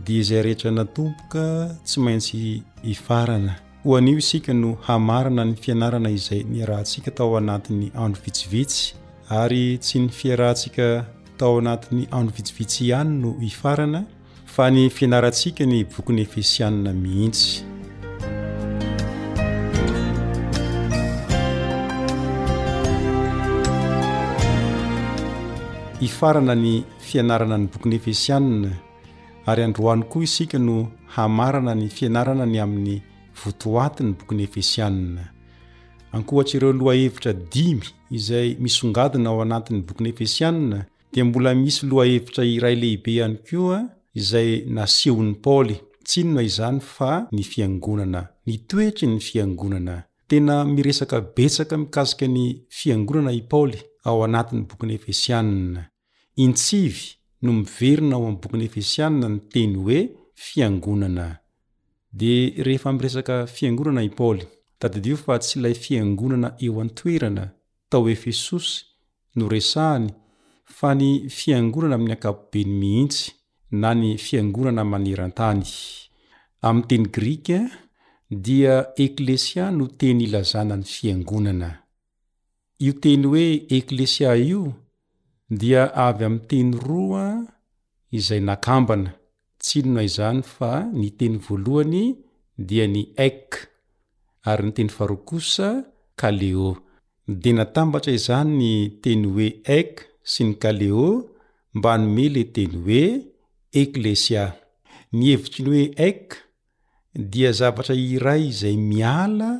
dia 0.05 0.19
izay 0.19 0.41
rehetra 0.41 0.71
natompo 0.71 1.21
ka 1.29 1.67
tsy 1.83 1.99
maintsy 1.99 2.63
hifarana 2.83 3.55
ho 3.83 3.97
an'io 3.97 4.17
isika 4.17 4.53
no 4.53 4.77
hamarina 4.81 5.45
ny 5.45 5.55
fianarana 5.55 6.09
izay 6.09 6.43
ny 6.43 6.63
rahantsika 6.65 7.11
tao 7.11 7.37
anatin'ny 7.37 7.91
andro 7.95 8.21
vitsivitsy 8.25 8.98
ary 9.29 9.77
tsy 9.77 9.99
ny 9.99 10.09
fiarantsika 10.09 11.05
tao 11.37 11.57
anatin'ny 11.61 12.07
anrovitsivitsy 12.11 12.83
ihany 12.87 13.11
no 13.21 13.31
ifarana 13.45 14.01
fa 14.45 14.69
ny 14.71 14.89
fianarantsika 14.89 15.65
ny 15.69 15.83
bokony 15.85 16.21
efesianna 16.21 16.93
mihitsy 16.93 17.61
ifarana 26.01 26.55
ny 26.55 26.81
fianarana 27.07 27.57
ny 27.57 27.67
bokony 27.67 27.95
efesianna 28.01 28.71
ary 29.45 29.63
androany 29.63 30.03
koa 30.09 30.23
isika 30.23 30.57
no 30.59 30.89
hamarana 31.15 31.75
ny 31.75 31.85
fianarana 31.89 32.45
ny 32.49 32.57
amin'ny 32.59 32.97
votoatiny 33.45 34.11
bokony 34.17 34.43
efesianna 34.49 35.21
ankohatsaireo 36.17 36.71
aloha 36.73 36.95
hevitra 36.97 37.33
dimy 37.33 37.98
izay 38.11 38.55
misy 38.63 38.81
ongadina 38.85 39.29
ao 39.29 39.41
anatin'ny 39.41 39.81
boky 39.85 40.03
nefesianna 40.03 40.85
di 41.13 41.23
mbola 41.23 41.55
misy 41.55 41.85
lohahevitra 41.89 42.43
iray 42.45 42.75
lehibe 42.75 43.11
ihany 43.15 43.37
koa 43.47 43.79
izay 44.19 44.49
nasehony 44.75 45.33
paoly 45.43 45.75
tsyny 46.05 46.29
noa 46.33 46.43
izany 46.43 46.79
fa 46.79 47.27
ny 47.31 47.43
fiangonana 47.51 48.21
mitoetry 48.45 49.07
ny 49.07 49.19
fiangonana 49.27 50.03
tena 50.27 50.65
miresaka 50.73 51.17
betsaka 51.35 51.75
mikasika 51.77 52.25
ny 52.27 52.43
fiangonana 52.77 53.31
i 53.31 53.41
paoly 53.51 53.79
ao 54.07 54.19
anat'ny 54.25 54.61
bokynyefesianna 54.69 55.81
intsivy 56.35 57.03
no 57.41 57.51
miverina 57.53 58.15
ao 58.15 58.27
am 58.27 58.35
bokynyefesiana 58.41 59.27
nyteny 59.29 59.75
hoe 59.85 59.99
fiangonana 60.45 61.25
d 62.11 62.21
rehefa 62.65 62.89
miresakafanonaapaotsy 62.93 65.55
lafaoaa 65.63 66.51
eta 67.05 67.51
tao 67.89 68.09
efesosy 68.09 68.85
noresahany 69.35 70.07
fa 70.77 70.89
ny 70.99 71.27
fiangonana 71.37 71.95
ami'ny 71.97 72.13
ankapobeny 72.13 72.69
mihintsy 72.81 73.21
na 73.81 73.89
ny 73.99 74.09
fiangonana 74.25 74.83
manirantany 74.93 75.65
amyy 76.67 76.85
teny 76.89 77.05
grik 77.15 77.45
a 77.57 77.61
dia 78.45 78.75
eklesia 79.05 79.65
no 79.77 79.85
teny 79.99 80.19
ilazana 80.27 80.75
ny 80.81 80.85
fiangonana 80.95 81.69
io 82.85 82.93
teny 83.03 83.23
hoe 83.31 83.47
eklesia 83.77 84.31
io 84.51 84.63
dia 85.61 85.83
avy 86.07 86.23
amy 86.29 86.39
teny 86.49 86.69
ro 86.85 87.03
a 87.17 87.25
izay 88.17 88.41
nakambana 88.49 89.11
tsynona 89.63 90.01
izany 90.09 90.39
fa 90.53 90.73
niteny 90.99 91.35
voalohany 91.45 92.03
dia 92.67 92.85
ny 92.93 93.01
ak 93.27 93.45
ary 94.49 94.61
nyteny 94.67 94.91
farokosa 94.97 95.69
kaleo 96.21 96.69
dea 97.37 97.53
natambatra 97.59 98.11
izany 98.17 98.69
teny 99.03 99.23
hoe 99.33 99.47
aik 99.77 99.95
sy 100.31 100.41
ny 100.49 100.53
kaleo 100.63 101.07
mbanomele 101.77 102.41
teny 102.55 102.73
hoe 102.85 103.01
eklesia 103.81 104.45
nihevitriny 105.17 105.67
hoe 105.73 105.83
aik 106.07 106.27
dia 107.33 107.51
zavatra 107.59 107.93
iray 108.13 108.43
zay 108.61 108.75
miala 108.89 109.51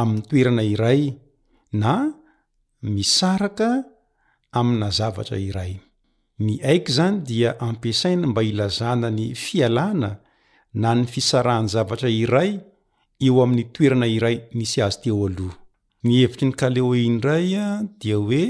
amiy 0.00 0.22
toerana 0.28 0.64
iray 0.74 1.02
na 1.82 1.92
misaraka 2.94 3.68
amina 4.60 4.88
zavatra 4.98 5.38
iray 5.48 5.72
ny 6.44 6.52
aik 6.72 6.86
zany 6.96 7.18
dia 7.28 7.50
ampiasaina 7.68 8.24
mba 8.30 8.42
hilazana 8.46 9.08
ny 9.16 9.26
fialàna 9.44 10.10
na 10.80 10.88
nyfisarahany 11.00 11.68
zavatra 11.74 12.08
iray 12.22 12.50
eo 13.26 13.36
amin'ny 13.44 13.64
toerana 13.74 14.06
iray 14.16 14.36
nisy 14.58 14.78
azo 14.86 15.00
tia 15.02 15.14
o 15.24 15.28
ny 16.04 16.12
hevitry 16.22 16.46
ny 16.48 16.54
kalehoi 16.60 17.00
indray 17.10 17.48
a 17.64 17.66
dia 18.00 18.16
hoe 18.22 18.42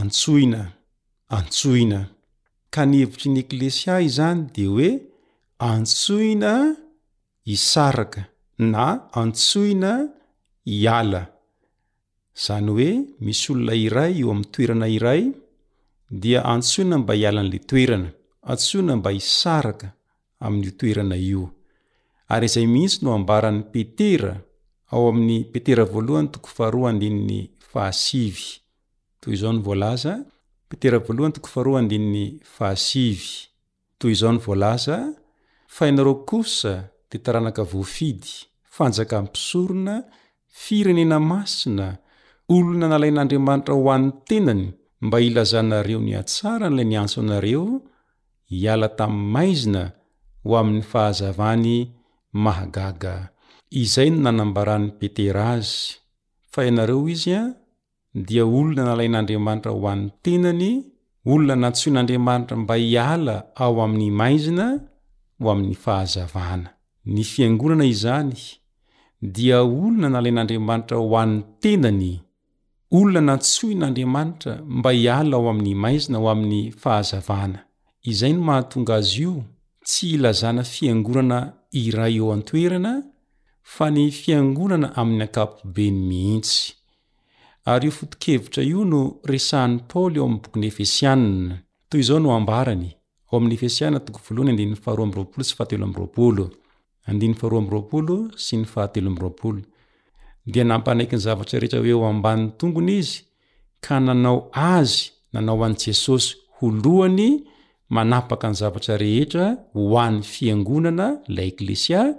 antsoina 0.00 0.60
antsoina 1.38 1.98
ka 2.74 2.82
ny 2.88 2.96
hevitry 3.02 3.28
ny 3.32 3.40
eklesia 3.44 3.94
zany 4.16 4.40
de 4.56 4.64
hoe 4.70 4.88
antsoina 5.72 6.52
isaraka 7.54 8.22
na 8.72 8.84
antsoina 9.22 9.90
hiala 10.70 11.22
izany 12.36 12.68
oe 12.76 12.90
misy 13.26 13.44
olona 13.52 13.74
iray 13.86 14.12
io 14.20 14.26
amin'ny 14.32 14.50
toerana 14.54 14.88
iray 14.96 15.22
dia 16.22 16.40
antsoina 16.54 16.96
mba 17.02 17.12
hialan'le 17.20 17.58
toerana 17.68 18.08
antsoina 18.52 18.92
mba 18.98 19.10
hisaraka 19.18 19.88
amin'io 20.46 20.72
toerana 20.80 21.16
io 21.32 21.44
ary 22.34 22.46
izay 22.50 22.66
mihitsy 22.74 22.98
no 23.02 23.08
ambaran'ny 23.18 23.60
petera 23.72 24.32
ao 24.90 25.02
amin'ny 25.08 25.38
petera 25.52 25.84
valohany 25.84 26.28
tokofahryhht 26.32 28.60
oz 34.04 34.22
ahinaro 35.80 36.14
kosa 36.30 36.74
de 37.10 37.18
taranaka 37.24 37.62
voafidy 37.72 38.30
fanjakampisorona 38.76 39.94
firenena 40.62 41.18
masina 41.30 41.86
olonanalain'andriamanitra 42.54 43.74
ho 43.76 43.80
an'ny 43.94 44.08
tenany 44.28 44.64
mba 45.06 45.16
ilazanareo 45.26 46.00
ni 46.06 46.12
atsara 46.22 46.66
nla 46.70 46.84
niantso 46.90 47.18
anareo 47.22 47.66
iala 48.62 48.88
tam 48.98 49.12
maizina 49.34 49.82
ho 50.44 50.50
amin'ny 50.60 50.82
fahazavany 50.92 51.70
mahagaga 52.44 53.14
izay 53.82 54.08
no 54.14 54.18
nanambaraany 54.26 54.86
petera 54.98 55.42
azy 55.56 55.76
fa 56.52 56.60
ianareo 56.68 57.02
izy 57.14 57.32
an 57.40 57.48
dia 58.28 58.44
olona 58.58 58.82
nalain'andriamanitra 58.88 59.70
ho 59.76 59.80
an'ny 59.92 60.04
tenany 60.24 60.66
olona 61.32 61.54
natsoin'andriamanitra 61.62 62.54
mba 62.62 62.74
hiala 62.82 63.36
ao 63.64 63.74
amin'ny 63.84 64.08
maizina 64.20 64.66
ho 65.42 65.46
amin'ny 65.54 65.74
fahazavana 65.84 66.68
ny 67.14 67.20
fiangonana 67.32 67.84
izany 67.94 68.34
dia 69.36 69.58
olona 69.80 70.08
nalain'andriamanitra 70.14 70.96
ho 71.02 71.06
an'ny 71.22 71.38
tenany 71.64 72.10
olona 72.98 73.20
natsoin'andriamanitra 73.30 74.52
mba 74.78 74.90
hiala 74.98 75.34
ao 75.38 75.44
amin'ny 75.52 75.74
maizina 75.84 76.16
ho 76.22 76.26
amin'ny 76.34 76.62
fahazavana 76.82 77.60
izay 78.12 78.32
ny 78.36 78.40
mahatonga 78.48 78.92
azy 79.00 79.18
io 79.26 79.34
tsy 79.88 80.04
hilazana 80.12 80.62
fiangonana 80.74 81.38
ira 81.84 82.04
eo 82.18 82.28
antoerana 82.36 82.92
fa 83.74 83.86
ny 83.94 84.04
fiangonana 84.20 84.88
amin'ny 85.00 85.24
akapobeny 85.26 85.98
mihintsy 86.08 86.58
ary 87.72 87.88
io 87.88 87.94
foto-kevitra 87.98 88.62
io 88.72 88.84
no 88.92 89.00
resahn'ny 89.32 89.80
paoly 89.90 90.18
eoamin'ny 90.22 90.40
bokyny 90.42 90.66
efesianna 90.70 91.56
toy 91.90 92.02
zao 92.08 92.18
noambary' 92.18 92.94
dia 100.52 100.64
nampanaiky 100.64 101.16
ny 101.16 101.20
zavatra 101.26 101.58
rehetra 101.60 101.78
hoe 101.80 101.92
ho 101.92 102.06
ambaniny 102.14 102.52
tongony 102.58 102.92
izy 103.02 103.14
ka 103.80 103.98
nanao 104.00 104.38
azy 104.52 105.10
nanao 105.32 105.64
any 105.64 105.74
jesosy 105.84 106.36
ho 106.56 106.70
lohany 106.70 107.26
manapaka 107.96 108.46
any 108.48 108.54
zavatra 108.62 108.96
rehetra 108.96 109.46
ho 109.74 109.98
an'ny 109.98 110.22
fiangonana 110.22 111.06
la 111.28 111.42
eklesia 111.42 112.14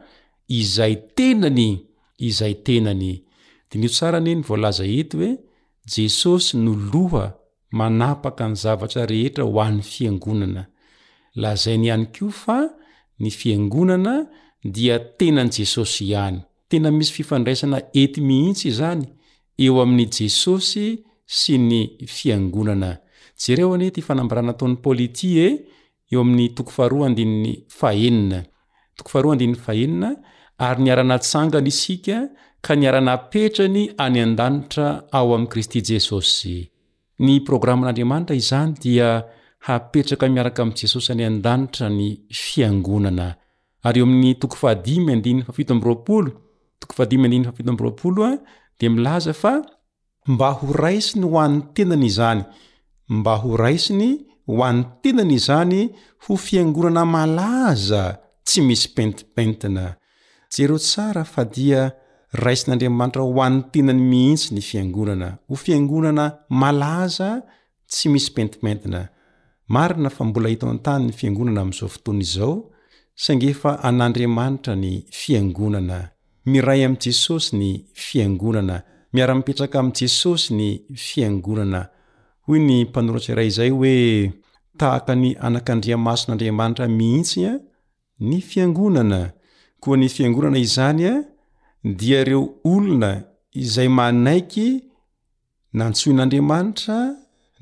izay 0.47 0.95
tenany 1.15 1.79
izay 2.17 2.55
tenany 2.65 3.23
de 3.71 3.79
nyo 3.79 3.89
tsaraneny 3.89 4.41
volaza 4.47 4.83
ety 4.87 5.17
hoe 5.17 5.29
jesosy 5.93 6.57
no 6.57 6.71
loha 6.93 7.25
manapaka 7.71 8.47
ny 8.47 8.55
zavatra 8.63 9.05
rehetra 9.11 9.43
ho 9.43 9.59
an'ny 9.61 9.83
fiangonana 9.83 10.63
lazainy 11.41 11.87
ihany 11.87 12.05
kio 12.15 12.29
fa 12.31 12.57
ny 13.19 13.29
fiangonana 13.29 14.27
dia 14.63 14.95
tenany 15.17 15.49
jesosy 15.55 16.03
ihany 16.11 16.39
tena 16.69 16.91
misy 16.91 17.13
fifandraisana 17.13 17.77
ety 18.01 18.21
mihitsy 18.21 18.71
zany 18.71 19.03
eo 19.57 19.81
amin'ny 19.81 20.07
jesosy 20.17 21.03
sy 21.25 21.57
ny 21.57 21.79
fiangonana 22.07 22.97
jereoane 23.43 23.91
ty 23.91 24.01
fanambarannataon'ny 24.01 24.79
poly 24.83 25.05
ity 25.11 25.29
e 25.43 25.47
eoam'y 26.07 27.55
aenina 29.67 30.09
ary 30.59 30.81
niaranatsangany 30.83 31.67
isika 31.67 32.29
ka 32.61 32.75
niaranapetrany 32.75 33.89
any 33.97 34.19
andanitra 34.25 35.03
ao 35.17 35.33
am 35.35 35.45
kristy 35.51 35.79
jesosy 35.89 36.57
ny 37.25 37.33
programman'andriamanitra 37.47 38.35
izany 38.41 38.71
dia 38.83 39.07
hapetraka 39.67 40.25
miaraka 40.35 40.61
am 40.63 40.71
jesosy 40.79 41.09
any 41.13 41.23
an-danitra 41.29 41.85
ny 41.99 42.07
fiangonana 42.47 43.27
ary 43.87 43.99
eo 44.01 44.05
ami'ny 44.05 44.33
d 48.79 48.83
milaza 48.89 49.33
fa 49.33 49.53
mba 50.27 50.45
ho 50.59 50.65
raisiny 50.81 51.23
ho 51.25 51.37
antenany 51.41 52.05
izany 52.05 52.43
mba 53.17 53.33
ho 53.41 53.57
raisiny 53.57 54.09
ho 54.45 54.53
any 54.69 54.83
tenany 55.01 55.33
izany 55.41 55.81
ho 56.23 56.33
fiangonana 56.45 57.03
malaza 57.05 58.03
tsy 58.45 58.59
misy 58.67 58.87
pentipentina 58.95 59.83
jereo 60.49 60.77
tsara 60.77 61.23
fa 61.23 61.43
dia 61.45 61.91
raisin'andriamanitra 62.43 63.21
ho 63.25 63.33
an'ny 63.45 63.59
tenany 63.71 64.01
mihitsy 64.11 64.49
ny 64.55 64.61
fiangonana 64.69 65.29
ho 65.47 65.53
fiangonana 65.63 66.25
malaza 66.61 67.29
tsy 67.91 68.07
misy 68.13 68.29
pentipntina 68.35 69.01
mina 69.69 70.09
fa 70.15 70.23
mbola 70.25 70.49
hit 70.49 70.63
antanny 70.63 71.11
fiangonanaamzao 71.19 71.89
fotonizao 71.95 72.53
sangef 73.23 73.61
andiamanitra 73.65 74.75
ny 74.75 74.91
fiangonana 75.21 75.99
miray 76.45 76.85
am 76.85 76.95
jesosy 77.03 77.47
ny 77.59 77.69
fiangonana 77.93 78.83
miara-mipetrak 79.13 79.75
amjesosy 79.75 80.53
ny 80.59 80.69
fiangonana 81.05 81.89
hoy 82.47 82.59
ny 82.59 82.85
mpnoatsy 82.87 83.33
ray 83.35 83.49
zay 83.49 83.71
oe 83.71 83.95
tahakny 84.79 85.35
ankandriamason'andramantra 85.47 86.87
mihitsya 86.87 87.59
ny 88.19 88.39
fiangonana 88.41 89.19
koa 89.79 89.97
ny 89.97 90.09
fiangonana 90.09 90.57
izanya 90.57 91.23
e, 91.83 91.89
dia 91.99 92.23
reo 92.23 92.43
olona 92.63 93.11
izay 93.63 93.87
manaiky 93.99 94.67
nantsoin'andriamanitra 95.77 96.97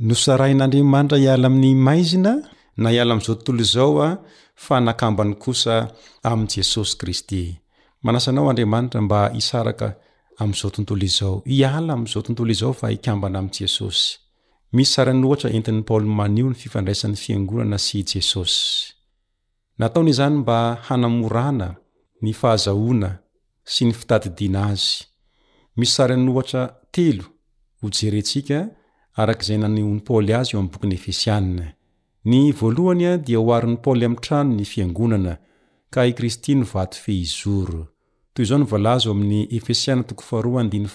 nosarain'andriamanitra 0.07 1.17
hiala 1.23 1.47
amin'ny 1.51 1.75
maizina 1.87 2.33
na 2.81 2.89
iala 2.97 3.11
amizao 3.13 3.35
tontolo 3.35 3.61
izao 3.67 3.99
a 4.07 4.17
fa 4.63 4.75
nakambany 4.87 5.33
kosa 5.43 5.75
am 6.29 6.41
jesosy 6.53 6.93
kristy 6.99 7.41
nasanao 8.03 8.49
andriamanitra 8.51 8.99
mba 9.05 9.19
isarak 9.39 9.81
zaottooiaamzaotokesoiny 10.53 13.49
ifdraisn'nyon 16.65 17.73
o 21.23 21.29
nyfahazaona 22.27 23.09
sny 23.73 23.91
fitadidina 23.99 24.59
azy 24.71 24.87
misy 25.77 25.93
saranohatra 25.97 26.61
telo 26.95 27.25
ho 27.79 27.85
jerentsika 27.97 28.59
arakaizay 29.21 29.57
naniony 29.63 29.99
paoly 30.07 30.33
azy 30.39 30.49
io 30.53 30.59
am 30.63 30.67
bokiny 30.73 30.95
efesianna 30.99 31.65
ny 32.31 32.39
voalohany 32.59 33.03
a 33.09 33.11
dia 33.25 33.39
ho 33.43 33.47
ariny 33.57 33.77
paoly 33.85 34.05
am 34.09 34.15
trano 34.25 34.53
ny 34.59 34.65
fiangonana 34.71 35.33
ka 35.93 35.99
i 36.09 36.13
kristy 36.17 36.51
novato 36.61 36.97
fehizoro 37.05 37.81
toy 38.33 38.43
izao 38.45 38.59
nyvolaza 38.61 39.07
o 39.09 39.13
aminy 39.15 39.41
efesianna 39.57 40.03
2 40.03 40.85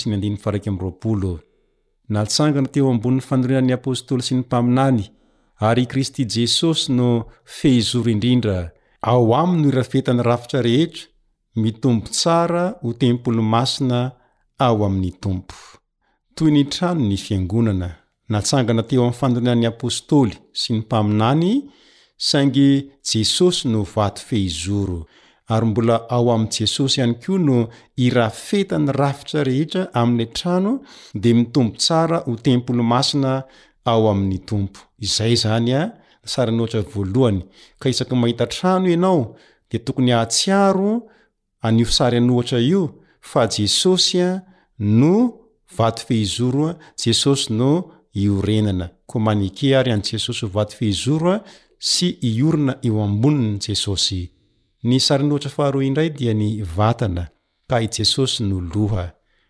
s0 0.00 1.38
natsangana 2.14 2.68
teo 2.74 2.90
ambony 2.92 3.20
fanorinany 3.28 3.72
apostoly 3.78 4.22
syny 4.28 4.40
mpaminany 4.40 5.02
ary 5.68 5.86
kristy 5.90 6.22
jesosy 6.34 6.92
no 6.92 7.08
fehizoro 7.56 8.10
indrindra 8.14 8.70
a 9.00 9.10
amoirafetany 9.12 10.22
rafira 10.22 10.62
rehetra 10.62 11.06
mitomo 11.56 12.00
tsara 12.00 12.78
o 12.82 12.92
tempolo 12.92 13.42
masna 13.42 14.12
a 14.58 14.68
amy 14.72 15.10
tompo 15.20 15.54
toy 16.34 16.50
nytrano 16.50 17.00
ny 17.08 17.16
fiangonana 17.16 17.88
natsangana 18.30 18.82
teo 18.88 19.02
amy 19.04 19.12
fandorian'ny 19.20 19.66
apostoly 19.72 20.34
sy 20.60 20.68
ny 20.72 20.78
mpaminany 20.80 21.50
saingy 22.28 22.68
jesosy 23.08 23.68
no 23.68 23.82
vato 23.82 24.22
fehizoro 24.28 25.06
ary 25.48 25.66
mbola 25.66 25.96
ao 26.10 26.30
ami 26.32 26.48
jesosy 26.56 26.98
ihany 27.00 27.14
koa 27.24 27.38
no 27.38 27.68
ira 27.96 28.30
fetany 28.30 28.90
rafitra 28.92 29.44
rehetra 29.44 29.92
aminy 29.94 30.26
trano 30.26 30.80
di 31.14 31.34
mitombo 31.34 31.76
tsara 31.76 32.18
ho 32.18 32.36
tempolo 32.36 32.82
masina 32.82 33.42
ao 33.84 34.08
aminny 34.10 34.38
tompo 34.38 34.80
izay 34.98 35.36
zany 35.36 35.72
a 35.74 35.82
sary 36.28 36.52
nohatra 36.52 36.80
voalohany 36.82 37.40
ka 37.80 37.88
isaky 37.88 38.14
mahita 38.14 38.46
trano 38.46 38.88
ianao 38.88 39.36
de 39.70 39.78
tokony 39.78 40.12
ahtsiaro 40.12 41.02
anio 41.60 41.86
sary 41.86 42.16
anohatra 42.16 42.58
io 42.60 42.94
fa 43.20 43.46
jesosy 43.48 44.20
a 44.20 44.42
no 44.78 45.34
vato 45.76 46.02
fehizoro 46.08 46.68
a 46.70 46.76
jesosy 47.04 47.52
no 47.52 47.92
iorenana 48.14 48.88
ko 49.06 49.18
manike 49.18 49.76
ary 49.76 49.92
an 49.92 50.02
jesosy 50.02 50.46
ho 50.46 50.52
vaty 50.52 50.76
fehizoro 50.76 51.30
a 51.32 51.40
sy 51.78 52.16
iorina 52.22 52.78
io 52.82 53.02
amboni 53.04 53.48
ny 53.50 53.58
jesosy 53.60 54.30
ny 54.84 54.98
sary 55.00 55.24
nohatra 55.24 55.50
faharo 55.50 55.82
indray 55.82 56.10
dia 56.10 56.34
ny 56.34 56.62
vatana 56.76 57.26
ka 57.68 57.76
i 57.80 57.88
jesosy 57.88 58.42
no 58.44 58.60
loha 58.74 59.15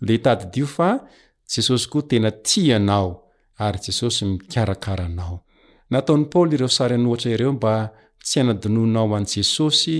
le 0.00 0.16
tadydio 0.18 0.66
fa 0.66 0.88
jesosy 1.48 1.84
ko 1.90 2.00
tena 2.10 2.30
ti 2.30 2.72
anao 2.72 3.10
ary 3.64 3.78
jesosy 3.86 4.24
mikarakara 4.24 5.08
nao 5.08 5.36
nataony 5.90 6.24
paoly 6.32 6.54
ireo 6.54 6.68
saryanohatra 6.78 7.30
ireo 7.32 7.52
mba 7.52 7.72
tsy 8.24 8.40
ana-dononao 8.40 9.16
any 9.16 9.26
jesosy 9.34 9.94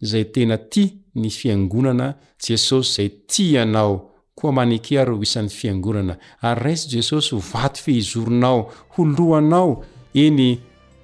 zay 0.00 0.24
tena 0.34 0.56
ty 0.58 0.84
ny 1.14 1.28
fiangonana 1.38 2.06
jesosy 2.46 2.92
zay 2.94 3.08
ti 3.32 3.58
anao 3.58 3.94
koa 4.34 4.52
manikiareo 4.52 5.16
ho 5.16 5.22
isan'ny 5.22 5.48
fiangonana 5.58 6.14
ary 6.48 6.60
raisy 6.64 6.86
jesosy 6.94 7.30
ho 7.34 7.40
vaty 7.52 7.78
fehizoronao 7.84 8.60
ho 8.92 9.04
lohanao 9.16 9.70
iny 10.12 10.48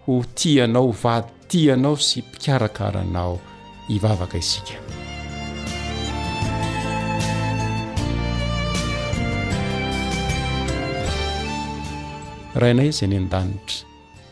ho 0.05 0.25
tianao 0.35 0.87
ho 0.87 0.93
vaty 1.03 1.29
ti 1.49 1.71
anao 1.71 1.97
sy 1.97 2.19
mpikarakara 2.21 3.05
nao 3.05 3.35
ivavaka 3.95 4.39
isik 4.39 4.69
raha 12.55 12.71
inay 12.73 12.91
zay 12.93 13.09
ny 13.09 13.17
an-danitra 13.17 13.85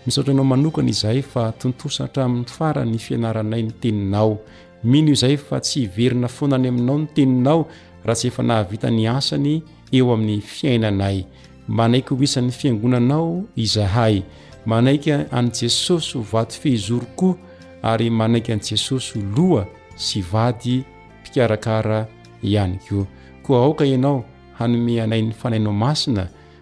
misoatra 0.06 0.34
nao 0.34 0.44
manokana 0.44 0.90
izahay 0.90 1.22
fa 1.22 1.52
tontosa 1.52 2.06
htramin'ny 2.06 2.46
farany 2.56 2.98
fianaranay 2.98 3.62
ny 3.62 3.72
teninao 3.80 4.36
mino 4.84 5.10
izay 5.12 5.36
fa 5.38 5.60
tsy 5.60 5.80
hiverina 5.88 6.28
fona 6.28 6.56
any 6.56 6.68
aminao 6.68 6.98
ny 6.98 7.06
teninao 7.14 7.66
raha 8.04 8.16
tsy 8.18 8.28
efa 8.28 8.42
nahavita 8.42 8.90
ny 8.90 9.08
asany 9.08 9.62
eo 9.92 10.12
amin'ny 10.12 10.40
fiainanay 10.42 11.24
manaiky 11.68 12.14
ho 12.14 12.20
isan'ny 12.22 12.52
fiangonanao 12.52 13.44
izahay 13.56 14.20
manaiky 14.66 15.12
an' 15.30 15.50
jesosy 15.52 16.18
ho 16.18 16.24
vaty 16.32 16.60
fehizorokoa 16.60 17.36
ary 17.82 18.10
manaiky 18.10 18.52
an'i 18.52 18.62
jesosy 18.68 19.16
ho 19.20 19.24
loha 19.36 19.64
sy 19.96 20.20
vady 20.22 20.84
mpikarakara 21.20 22.04
ihany 22.42 22.76
koa 22.88 23.06
koa 23.42 23.58
aoka 23.64 23.84
ianao 23.84 24.24
hanome 24.58 25.00
anayn'ny 25.02 25.32
fanainao 25.32 25.72
masina 25.72 26.28